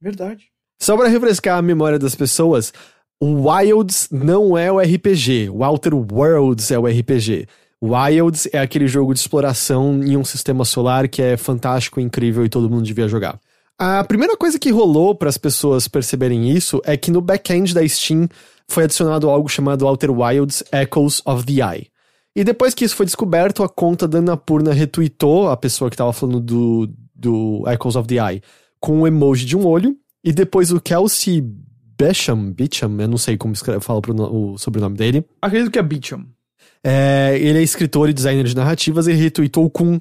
[0.00, 0.46] Verdade.
[0.80, 2.72] Só pra refrescar a memória das pessoas,
[3.20, 7.46] o Wilds não é o RPG, o Outer Worlds é o RPG.
[7.82, 12.48] Wilds é aquele jogo de exploração em um sistema solar que é fantástico, incrível e
[12.48, 13.38] todo mundo devia jogar.
[13.78, 17.86] A primeira coisa que rolou para as pessoas perceberem isso é que no back-end da
[17.86, 18.28] Steam
[18.70, 21.88] foi adicionado algo chamado Outer Wilds Echoes of the Eye.
[22.36, 26.12] E depois que isso foi descoberto, a conta da Annapurna retweetou a pessoa que tava
[26.12, 28.42] falando do, do Echoes of the Eye
[28.78, 29.96] com um emoji de um olho.
[30.22, 31.42] E depois o Kelsey
[31.98, 34.00] Becham, Beecham, eu não sei como escreve, fala
[34.30, 35.24] o sobrenome dele.
[35.42, 36.26] Acredito que é Beecham.
[36.84, 40.00] É, ele é escritor e designer de narrativas e retweetou com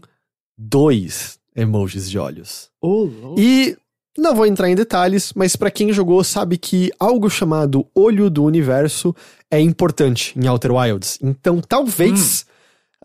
[0.55, 2.69] dois emojis de olhos.
[2.79, 3.75] Oh, E
[4.17, 8.43] não vou entrar em detalhes, mas pra quem jogou sabe que algo chamado Olho do
[8.43, 9.15] Universo
[9.49, 11.19] é importante em Outer Wilds.
[11.21, 12.45] Então talvez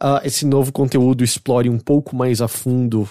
[0.01, 3.09] ah, esse novo conteúdo explore um pouco mais a fundo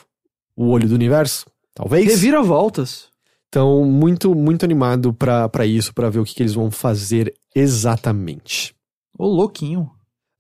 [0.56, 1.45] o Olho do Universo.
[1.74, 2.06] Talvez.
[2.06, 3.06] Reviravoltas.
[3.47, 7.34] Então, muito, muito animado pra pra isso, pra ver o que, que eles vão fazer
[7.56, 8.74] exatamente.
[9.18, 9.91] Ô, louquinho.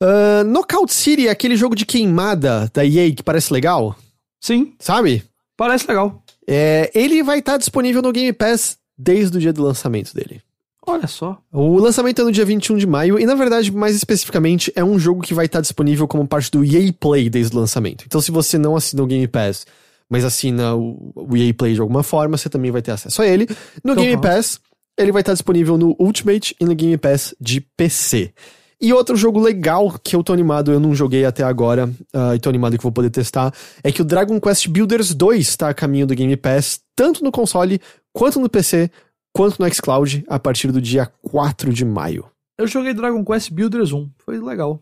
[0.01, 3.95] Ah, Knockout City é aquele jogo de queimada da EA que parece legal,
[4.39, 5.23] Sim, sabe?
[5.55, 6.23] parece legal.
[6.51, 10.41] É, ele vai estar disponível no Game Pass desde o dia do lançamento dele.
[10.85, 11.39] Olha só.
[11.51, 14.97] O lançamento é no dia 21 de maio e, na verdade, mais especificamente, é um
[14.97, 18.03] jogo que vai estar disponível como parte do EA Play desde o lançamento.
[18.05, 19.65] Então, se você não assina o Game Pass,
[20.09, 23.27] mas assina o, o EA Play de alguma forma, você também vai ter acesso a
[23.27, 23.47] ele.
[23.83, 24.21] No Então, Game.
[24.21, 24.59] Pass,
[24.97, 28.33] ele vai estar disponível no Ultimate e no Game Pass de PC.
[28.81, 32.39] E outro jogo legal que eu tô animado, eu não joguei até agora, ah, e
[32.39, 33.53] tô animado que vou poder testar,
[33.83, 37.31] é que o Dragon Quest Builders 2 tá a caminho do Game Pass, tanto no
[37.31, 37.79] console,
[38.11, 38.89] quanto no PC,
[39.31, 42.25] quanto no xCloud, a partir do dia 4 de maio.
[42.57, 44.09] Eu joguei Dragon Quest Builders 1.
[44.17, 44.79] Foi legal.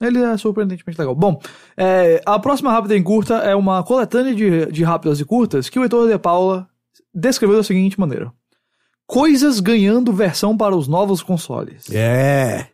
[0.00, 1.14] Ele é surpreendentemente legal.
[1.14, 1.38] Bom,
[1.76, 5.78] é, a próxima rápida e curta é uma coletânea de, de rápidas e curtas que
[5.78, 6.66] o Heitor de Paula
[7.14, 8.32] descreveu da seguinte maneira:
[9.06, 11.90] Coisas ganhando versão para os novos consoles.
[11.92, 12.71] É.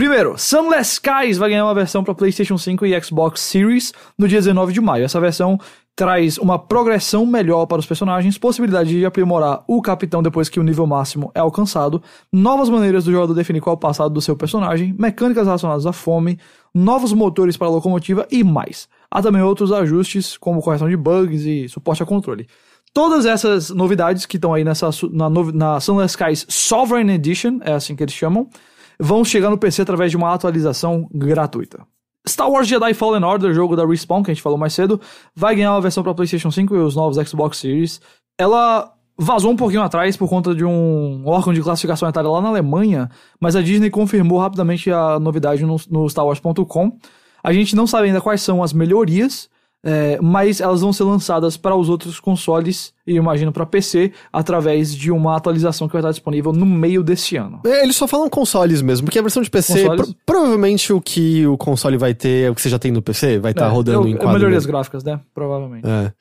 [0.00, 4.38] Primeiro, Sunless Skies vai ganhar uma versão para PlayStation 5 e Xbox Series no dia
[4.38, 5.04] 19 de maio.
[5.04, 5.58] Essa versão
[5.94, 10.62] traz uma progressão melhor para os personagens, possibilidade de aprimorar o capitão depois que o
[10.62, 14.34] nível máximo é alcançado, novas maneiras do jogador definir qual é o passado do seu
[14.34, 16.38] personagem, mecânicas relacionadas à fome,
[16.74, 18.88] novos motores para a locomotiva e mais.
[19.10, 22.46] Há também outros ajustes, como correção de bugs e suporte a controle.
[22.94, 27.94] Todas essas novidades que estão aí nessa, na, na Sunless Skies Sovereign Edition, é assim
[27.94, 28.48] que eles chamam,
[29.00, 31.86] vão chegar no PC através de uma atualização gratuita.
[32.28, 35.00] Star Wars Jedi Fallen Order, jogo da Respawn, que a gente falou mais cedo,
[35.34, 38.00] vai ganhar uma versão para PlayStation 5 e os novos Xbox Series.
[38.38, 42.48] Ela vazou um pouquinho atrás por conta de um órgão de classificação etária lá na
[42.48, 46.96] Alemanha, mas a Disney confirmou rapidamente a novidade no, no StarWars.com.
[47.42, 49.49] A gente não sabe ainda quais são as melhorias,
[49.84, 54.94] é, mas elas vão ser lançadas para os outros consoles e imagino para PC através
[54.94, 57.60] de uma atualização que vai estar disponível no meio desse ano.
[57.64, 61.46] É, Eles só falam consoles mesmo, porque a versão de PC, pro- provavelmente o que
[61.46, 63.68] o console vai ter, é o que você já tem no PC, vai estar É,
[63.70, 64.34] rodando eu- em eu quadro.
[64.34, 64.72] melhorias mesmo.
[64.72, 65.18] gráficas, né?
[65.34, 65.86] Provavelmente.
[65.86, 66.12] É.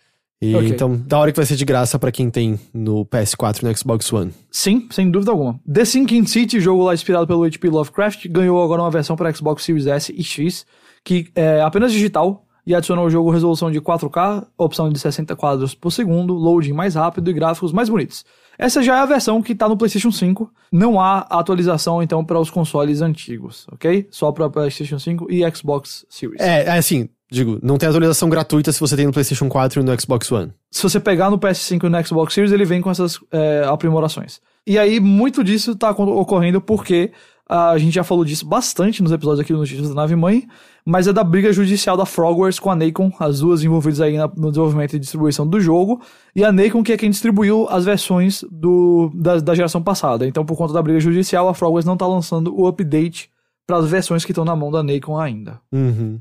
[0.41, 0.69] E Ok.
[0.69, 3.77] então, da hora que vai ser de graça pra quem tem no PS4 e no
[3.77, 4.31] Xbox One.
[4.49, 5.59] Sim, sem dúvida alguma.
[5.69, 9.65] The Sinking City, jogo lá inspirado pelo HP Lovecraft, ganhou agora uma versão para Xbox
[9.65, 10.65] Series S e X,
[11.03, 15.73] que é apenas digital e adicionou ao jogo resolução de 4K, opção de 60 quadros
[15.73, 18.23] por segundo, loading mais rápido e gráficos mais bonitos.
[18.59, 20.51] Essa já é a versão que tá no PlayStation 5.
[20.71, 24.07] Não há atualização então para os consoles antigos, ok?
[24.11, 26.39] Só para PlayStation 5 e Xbox Series.
[26.39, 29.83] É, é assim, digo, não tem atualização gratuita se você tem no PlayStation 4 e
[29.83, 30.51] no Xbox One.
[30.69, 34.39] se você pegar no PS5 e no Xbox Series, ele vem com essas é, aprimorações.
[34.67, 37.11] E aí, muito disso tá acon- ocorrendo porque
[37.49, 40.47] a gente já falou disso bastante nos episódios aqui do Notícias da Nave Mãe,
[40.85, 44.51] mas é da briga judicial da Frogwares com a Nacon, as duas envolvidas aí no
[44.51, 45.99] desenvolvimento e distribuição do jogo,
[46.35, 50.27] e a Nacon que é quem distribuiu as versões do, da, da geração passada.
[50.27, 53.31] Então, por conta da briga judicial, a Frogwares não tá lançando o update
[53.65, 55.59] para as versões que estão na mão da Nacon ainda.
[55.71, 56.19] Uhum.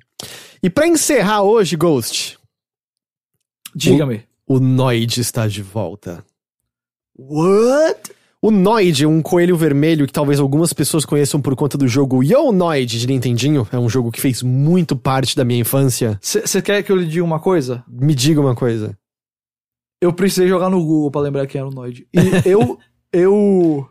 [0.62, 2.39] E pra encerrar hoje, Ghost,
[3.74, 4.22] Diga-me.
[4.47, 6.24] o Noid está de volta.
[7.18, 8.12] What?
[8.41, 12.53] O Noid, um coelho vermelho que talvez algumas pessoas conheçam por conta do jogo Yo
[12.53, 16.16] Noid de Nintendinho, é um jogo que fez muito parte da minha infância.
[16.22, 17.84] Você quer que eu lhe diga uma coisa?
[17.89, 18.97] Me diga uma coisa.
[20.01, 22.07] Eu precisei jogar no Google pra lembrar quem era o Noid.
[22.14, 22.18] E
[22.49, 22.78] eu.
[23.12, 23.89] eu.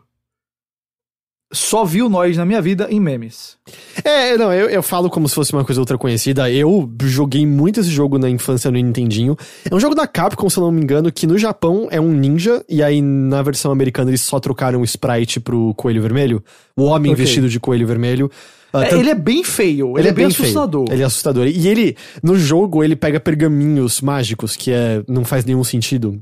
[1.50, 3.56] Só vi o Noid na minha vida em memes.
[4.04, 6.50] É, não, eu, eu falo como se fosse uma coisa ultra conhecida.
[6.50, 9.34] Eu joguei muito esse jogo na infância no Nintendinho.
[9.70, 12.12] É um jogo da Capcom, se eu não me engano, que no Japão é um
[12.12, 16.44] ninja, e aí na versão americana eles só trocaram o sprite pro coelho vermelho.
[16.76, 17.24] O homem Ok.
[17.24, 18.30] vestido de coelho vermelho.
[18.70, 20.44] É, tanto- ele é bem feio, ele, é bem, feio.
[20.50, 20.84] assustador.
[20.90, 21.46] Ele é assustador.
[21.46, 26.20] E ele, no jogo, ele pega pergaminhos mágicos, que é, não faz nenhum sentido.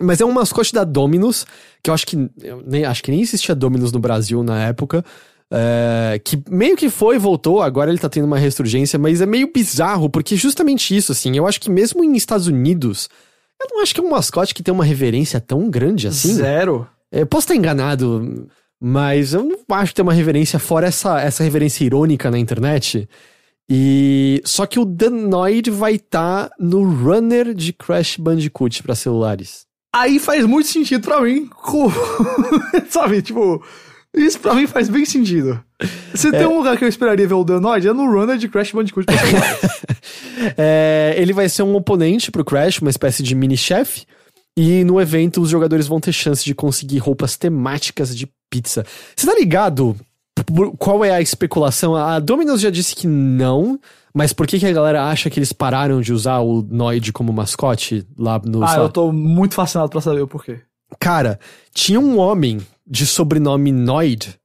[0.00, 1.46] Mas é um mascote da Dominus,
[1.82, 2.16] que eu acho que.
[2.42, 5.04] Eu nem, acho que nem existia Dominus no Brasil na época.
[5.50, 9.26] é, que meio que foi e voltou, agora ele tá tendo uma ressurgência, mas é
[9.26, 13.08] meio bizarro, porque justamente isso, assim, eu acho que mesmo em Estados Unidos,
[13.60, 16.34] eu não acho que é um mascote que tem uma reverência tão grande assim.
[16.34, 16.86] Zero.
[17.10, 18.48] Eu posso estar enganado,
[18.80, 23.06] mas eu não acho que tem uma reverência fora essa, essa reverência irônica na internet.
[23.68, 29.66] E só que o Danoid vai estar no runner de Crash Bandicoot para celulares.
[29.94, 31.50] Aí faz muito sentido pra mim.
[32.88, 33.62] Sabe, tipo.
[34.14, 35.62] Isso pra mim faz bem sentido.
[36.14, 38.72] Se tem um lugar que eu esperaria ver o Danoid, é no runner de Crash
[38.72, 39.16] Bandicoot pra.
[40.56, 44.04] É, ele vai ser um oponente pro Crash, uma espécie de mini-chefe.
[44.56, 48.84] E no evento os jogadores vão ter chance de conseguir roupas temáticas de pizza.
[49.14, 49.96] Você tá ligado
[50.78, 51.94] qual é a especulação?
[51.94, 53.78] A Domino's já disse que não,
[54.14, 57.32] mas por que, que a galera acha que eles pararam de usar o Noid como
[57.32, 58.62] mascote lá no.
[58.64, 60.60] ah, eu tô muito fascinado pra saber o porquê.
[61.00, 61.38] Cara,
[61.74, 64.38] tinha um homem de sobrenome Noid.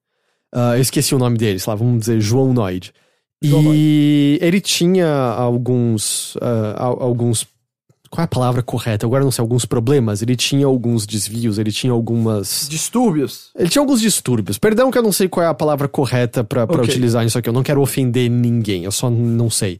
[0.53, 2.93] ah, eu esqueci o nome dele, sei lá, vamos dizer João Noid.
[3.43, 6.35] João e ele tinha alguns.
[6.75, 7.45] al- alguns
[8.09, 9.05] Qual é a palavra correta?
[9.05, 10.21] Agora não sei, alguns problemas.
[10.21, 12.67] Ele tinha alguns desvios, ele tinha algumas.
[12.69, 13.51] Distúrbios.
[13.55, 14.57] Ele tinha alguns distúrbios.
[14.57, 16.89] Perdão que eu não sei qual é a palavra correta pra pra Ok.
[16.89, 17.49] utilizar nisso aqui.
[17.49, 19.79] Eu não quero ofender ninguém, eu só não sei.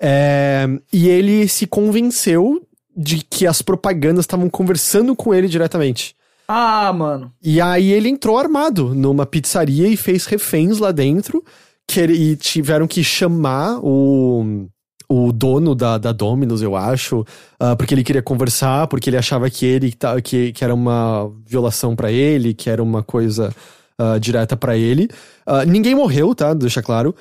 [0.00, 2.60] É, e ele se convenceu
[2.96, 6.14] de que as propagandas estavam conversando com ele diretamente.
[6.48, 7.32] Ah, mano.
[7.42, 11.42] E aí ele entrou armado numa pizzaria e fez reféns lá dentro.
[11.86, 14.66] Que e tiveram que chamar o,
[15.12, 17.24] o dono da, da Domino's, eu acho,
[17.60, 19.94] ah, porque ele queria conversar, porque ele achava que ele
[20.24, 23.54] que, que era uma violação pra ele, que era uma coisa
[23.98, 25.08] ah, direta pra ele.
[25.44, 26.54] Ah, ninguém morreu, tá?
[26.54, 27.14] Deixa claro.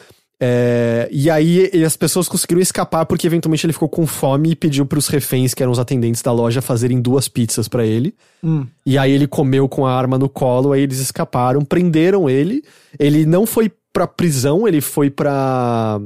[0.44, 4.56] É, e aí e as pessoas conseguiram escapar porque eventualmente ele ficou com fome e
[4.56, 8.16] pediu pros reféns, que eram os atendentes da loja, fazerem duas pizzas pra ele.
[8.44, 8.66] Hum.
[8.86, 12.64] E aí ele comeu com a arma no colo, aí eles escaparam, prenderam ele.
[12.98, 16.00] Ele não foi pra prisão, ele foi pra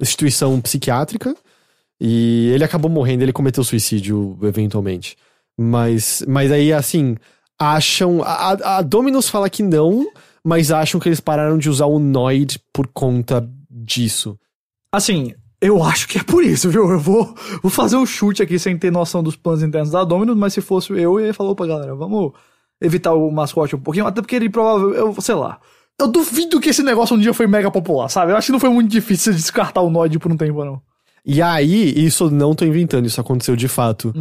[0.00, 1.34] instituição psiquiátrica.
[2.00, 5.16] E ele acabou morrendo, ele cometeu suicídio eventualmente.
[5.58, 7.16] Mas, mas aí, assim,
[7.58, 8.22] acham.
[8.22, 10.10] A, a- Dominus fala que não,
[10.42, 14.38] mas acham que eles pararam de usar o Noid por conta disso.
[14.92, 16.90] Assim, eu acho que é por isso, viu?
[16.90, 20.36] Eu vou, vou fazer um chute aqui sem ter noção dos planos internos da Dominus,
[20.36, 22.32] mas se fosse eu, eu ia falar, opa, galera, vamos
[22.80, 25.60] evitar o mascote um pouquinho, até porque ele provavelmente, eu, sei lá.
[26.00, 28.32] Eu duvido que esse negócio um dia foi mega popular, sabe?
[28.32, 30.80] Eu acho que não foi muito difícil descartar o Noid por um tempo, não.
[31.24, 34.12] E aí, isso não tô inventando, isso aconteceu de fato.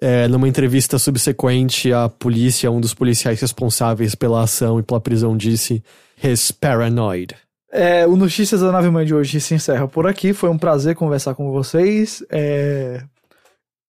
[0.00, 5.36] É, numa entrevista subsequente, a polícia, um dos policiais responsáveis pela ação e pela prisão,
[5.36, 5.82] disse:
[6.22, 7.34] He's paranoid.
[7.70, 10.32] É, o Notícias da Nave Mãe de hoje se encerra por aqui.
[10.32, 12.24] Foi um prazer conversar com vocês.
[12.30, 13.02] É,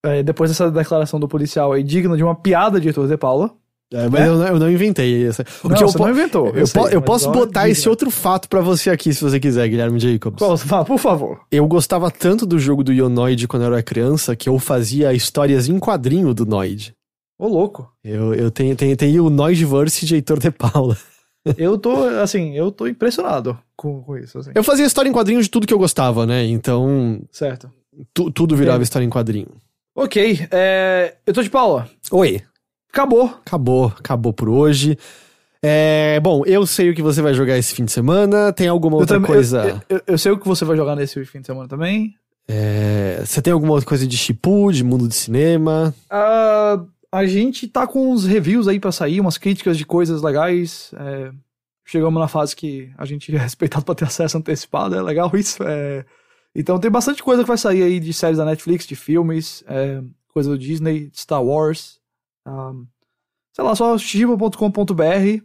[0.04, 3.52] é, depois dessa declaração do policial aí, digna de uma piada de Heitor de Paula.
[3.92, 5.44] É, mas eu, não, eu não inventei essa.
[5.64, 8.12] Não, eu você não inventou, Eu, eu sei, po- eu posso ó, botar esse outro
[8.12, 10.38] fato pra você aqui, se você quiser, Guilherme Jacobs.
[10.38, 11.42] Qual- vá, por favor.
[11.52, 15.68] Eu gostava tanto do jogo do Ionoid quando eu era criança que eu fazia histórias
[15.68, 16.94] em quadrinho do Noid.
[17.40, 17.92] Ô, louco.
[18.04, 20.96] Eu, eu tenho, tenho, tenho o Noidverse de Heitor de Paula.
[21.58, 24.52] Eu tô, assim, eu tô impressionado com, com isso, assim.
[24.54, 26.44] Eu fazia história em quadrinho de tudo que eu gostava, né?
[26.46, 27.72] Então, Certo.
[28.14, 28.84] tu- tudo virava É.
[28.84, 29.48] história em quadrinho.
[29.96, 31.90] Ok, é, eu tô de Paula.
[32.12, 32.42] Oi.
[32.92, 33.26] Acabou.
[33.46, 34.98] Acabou, acabou por hoje.
[35.62, 38.52] É, bom, eu sei o que você vai jogar esse fim de semana.
[38.54, 39.82] Tem alguma Eu, outra também- coisa?
[39.90, 42.16] eu, eu- eu sei o que você vai jogar nesse fim de semana também.
[42.48, 45.94] É, você tem alguma outra coisa de Shipu, de mundo de cinema?
[46.10, 50.92] Ah, a gente tá com uns reviews aí pra sair, umas críticas de coisas legais.
[50.98, 51.32] é,
[51.86, 55.62] chegamos na fase que a gente é respeitado pra ter acesso antecipado, é legal isso.
[55.64, 56.06] é.
[56.56, 60.02] então tem bastante coisa que vai sair aí de séries da Netflix, de filmes, é,
[60.34, 61.99] coisa do Disney, Star Wars.
[62.50, 62.74] Ah,
[63.54, 65.43] sei lá, só chiba.com.br.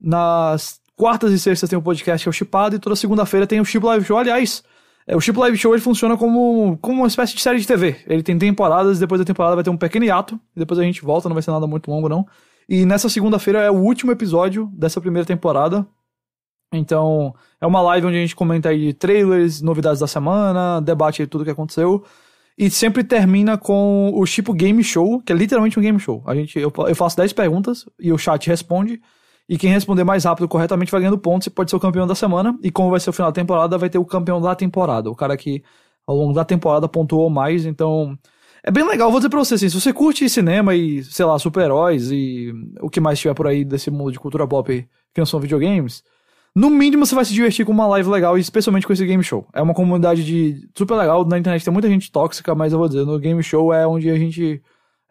[0.00, 3.60] Nas quartas e sextas tem o podcast que é o Chipado, e toda segunda-feira tem
[3.60, 4.18] o Chip Live Show.
[4.18, 4.62] Aliás,
[5.06, 7.96] é, o Chip Live Show ele funciona como, como uma espécie de série de TV.
[8.06, 11.02] Ele tem temporadas, depois da temporada vai ter um pequeno hiato, e depois a gente
[11.02, 12.26] volta, não vai ser nada muito longo, não.
[12.68, 15.86] E nessa segunda-feira é o último episódio dessa primeira temporada.
[16.72, 21.26] Então, é uma live onde a gente comenta aí trailers, novidades da semana, debate aí
[21.26, 22.04] tudo que aconteceu.
[22.60, 26.22] E sempre termina com o tipo game show, que é literalmente um game show.
[26.26, 29.00] A gente, eu, eu faço 10 perguntas e o chat responde.
[29.48, 32.14] E quem responder mais rápido corretamente vai ganhando pontos e pode ser o campeão da
[32.14, 32.54] semana.
[32.62, 35.10] E como vai ser o final da temporada, vai ter o campeão da temporada.
[35.10, 35.64] O cara que
[36.06, 37.64] ao longo da temporada pontuou mais.
[37.64, 38.14] Então,
[38.62, 39.10] é bem legal.
[39.10, 42.52] Vou dizer pra você assim, se você curte cinema e, sei lá, super-heróis e
[42.82, 46.04] o que mais tiver por aí desse mundo de cultura pop que não são videogames,
[46.54, 49.22] no mínimo você vai se divertir com uma live legal, e especialmente com esse game
[49.22, 49.46] show.
[49.52, 51.24] É uma comunidade de super legal.
[51.24, 54.10] Na internet tem muita gente tóxica, mas eu vou dizer, no game show é onde
[54.10, 54.60] a gente.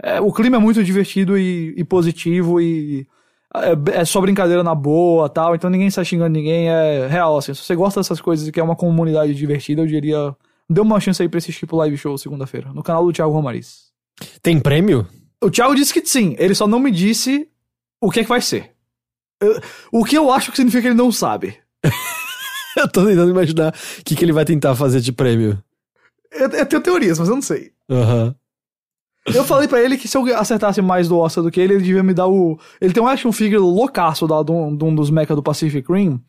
[0.04, 3.08] é, o clima é muito divertido e, e positivo e.
[3.56, 7.54] É, é só brincadeira na boa tal, então ninguém está xingando ninguém, é real, assim.
[7.54, 10.36] Se você gosta dessas coisas e quer uma comunidade divertida, eu diria.
[10.70, 13.90] Dê uma chance aí pra esse tipo live show segunda-feira, no canal do Thiago Romariz.
[14.44, 15.08] Tem prêmio?
[15.42, 17.48] O Thiago disse que sim, ele só não me disse
[18.02, 18.72] o que é que vai ser.
[19.42, 19.60] Eu-
[19.92, 21.58] o que eu acho que significa que ele não sabe.
[22.78, 25.62] Eu tô tentando imaginar o que, que ele vai tentar fazer de prêmio.
[26.32, 27.72] Eu, eu tenho teorias, mas eu não sei.
[27.90, 28.34] Aham.
[29.34, 31.84] Eu falei pra ele que se eu acertasse mais do Oscar do que ele, ele
[31.84, 32.58] devia me dar o.
[32.80, 35.92] Ele tem um action figure loucaço lá de um, de um dos mecha do Pacific
[35.92, 36.22] Rim.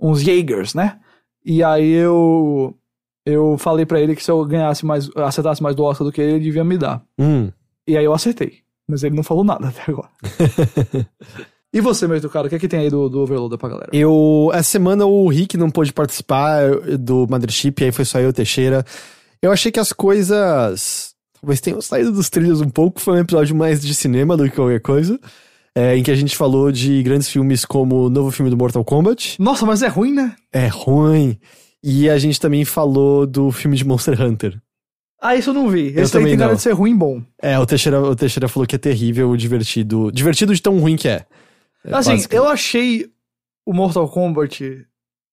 [0.00, 0.98] Uns Jaegers, né?
[1.44, 2.76] E aí eu.
[3.24, 5.08] Eu falei pra ele que se eu ganhasse mais.
[5.16, 7.02] acertasse mais do Oscar do que ele, ele devia me dar.
[7.18, 7.50] Hum.
[7.86, 8.58] E aí eu acertei.
[8.86, 10.10] Mas ele não falou nada até agora.
[11.72, 13.90] e você, meu cara, o que é que tem aí do, do Overloader pra galera?
[13.92, 18.32] Eu, essa semana o Rick não pôde participar eu- do Mothership, aí foi só eu,
[18.32, 18.84] Teixeira.
[19.42, 23.00] Eu achei que as coisas talvez tenham saído dos trilhos um pouco.
[23.00, 25.18] Foi um episódio mais de cinema do que qualquer coisa.
[25.74, 28.84] é, em que a gente falou de grandes filmes como o novo filme do Mortal
[28.84, 29.40] Kombat.
[29.40, 30.34] Nossa, mas é ruim, né?
[30.52, 31.38] É ruim.
[31.84, 34.58] E a gente também falou do filme de Monster Hunter.
[35.22, 35.92] Ah, isso eu não vi.
[35.94, 37.22] Eu Esse aí também tem cara de ser ruim bom.
[37.40, 40.10] É, o Teixeira, o Teixeira falou que é terrível, divertido.
[40.10, 41.24] Divertido de tão ruim que é.
[41.88, 42.34] É Assim, basicamente.
[42.34, 43.10] eu achei
[43.66, 44.62] o Mortal Kombat.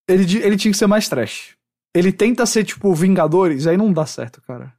[0.08, 1.56] Ele, ele tinha que ser mais trash.
[1.96, 4.74] Ele tenta ser tipo Vingadores, aí não dá certo, cara.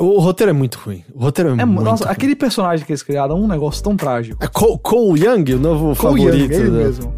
[0.00, 1.04] O roteiro é muito ruim.
[1.12, 2.12] O roteiro é, É, muito nossa, ruim.
[2.12, 4.42] aquele personagem que eles criaram é um negócio tão trágico.
[4.42, 6.52] É Cole, Cole Young, o novo Cole favorito.
[6.52, 6.78] Young, ele né?
[6.84, 7.14] mesmo.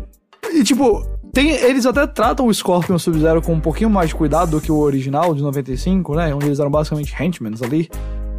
[0.55, 4.53] E tipo, tem, eles até tratam o Scorpion Sub-Zero com um pouquinho mais de cuidado
[4.53, 6.35] do que o original de 95, né?
[6.35, 7.89] Onde eles eram basicamente henchmen ali.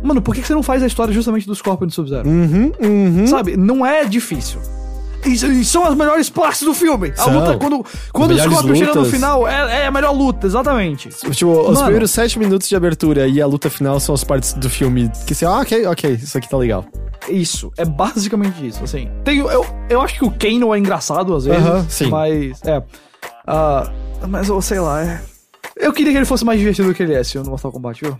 [0.04, 2.28] Mano, por que você não faz a história justamente do Scorpion do Sub-Zero?
[2.28, 3.28] Uhum, uhum.
[3.28, 3.56] Sabe?
[3.56, 4.60] Não é difícil.
[5.26, 7.12] E, e são as melhores partes do filme.
[7.18, 7.34] A São.
[7.40, 11.10] luta, quando, quando o Scorpion chega no final, é, é a melhor luta, exatamente.
[11.10, 11.80] Tipo, os Mano.
[11.84, 15.36] primeiros sete minutos de abertura e a luta final são as partes do filme que
[15.36, 16.86] você, ah, ok, ok, isso aqui tá legal.
[17.30, 19.10] Isso, é basicamente isso, assim.
[19.24, 22.08] Tem, eu, eu acho que o Kano é engraçado às vezes, Aham, sim.
[22.10, 22.82] mas é.
[23.46, 23.90] ah,
[24.28, 25.22] mas eu sei lá, é.
[25.78, 28.02] Eu queria que ele fosse mais divertido do que ele é, se no Mortal Kombat,
[28.02, 28.18] viu?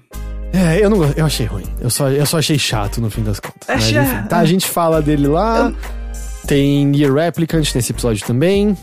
[0.54, 1.64] É, eu não eu achei ruim.
[1.80, 3.68] Eu só, eu só achei chato no fim das contas.
[3.70, 5.72] É, che- enfim, tá, a gente fala dele lá.
[6.48, 8.76] Tem Nier Replicant nesse episódio também.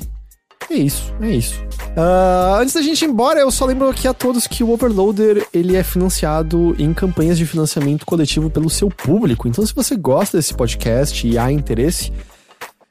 [0.70, 1.54] É isso, é isso.
[1.96, 5.46] Ah, antes da gente ir embora, eu só lembro aqui a todos que o Overloader
[5.52, 9.48] ele é financiado em campanhas de financiamento coletivo pelo seu público.
[9.48, 12.12] Então, se você gosta desse podcast e há interesse,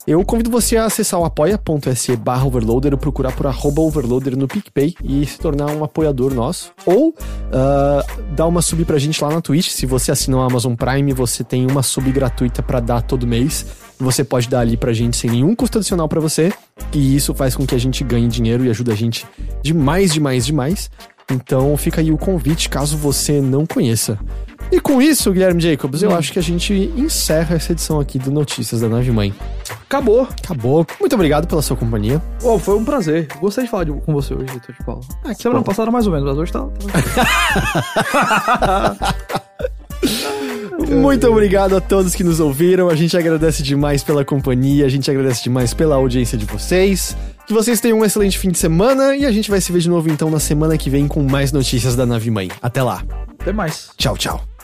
[0.08, 4.48] eu convido você a acessar o apoia.se barra overloader ou procurar por arroba overloader no
[4.48, 6.72] PicPay e se tornar um apoiador nosso.
[6.86, 7.14] Ou
[7.52, 9.70] ah, dar uma sub pra gente lá na Twitch.
[9.70, 13.66] Se você assina o Amazon Prime, você tem uma sub gratuita pra dar todo mês.
[14.00, 16.54] Você pode dar ali pra gente sem nenhum custo adicional pra você.
[16.94, 19.26] E isso faz com que a gente ganhe dinheiro e ajuda a gente
[19.64, 20.90] demais, demais, demais.
[21.30, 24.18] Então fica aí o convite caso você não conheça.
[24.72, 28.30] E com isso, Guilherme Jacobs, eu acho que a gente encerra essa edição aqui do
[28.32, 29.34] Notícias da Nave Mãe.
[29.86, 30.22] Acabou.
[30.44, 30.86] Acabou.
[31.00, 32.22] Muito obrigado pela sua companhia.
[32.44, 33.28] Oh, foi um prazer.
[33.40, 35.02] Gostei de falar de- com você hoje, Vitor de Paula.
[35.24, 35.66] Ah, Semana bom.
[35.66, 36.68] passada mais ou menos, mas hoje tá.
[38.60, 38.96] tá...
[40.90, 42.90] Muito obrigado a todos que nos ouviram.
[42.90, 47.16] A gente agradece demais pela companhia, a gente agradece demais pela audiência de vocês.
[47.46, 49.90] Que vocês tenham um excelente fim de semana e a gente vai se ver de
[49.90, 52.50] novo então na semana que vem com mais notícias da Nave Mãe.
[52.62, 53.04] Até lá.
[53.40, 53.90] Até mais.
[53.98, 54.57] Tchau, tchau.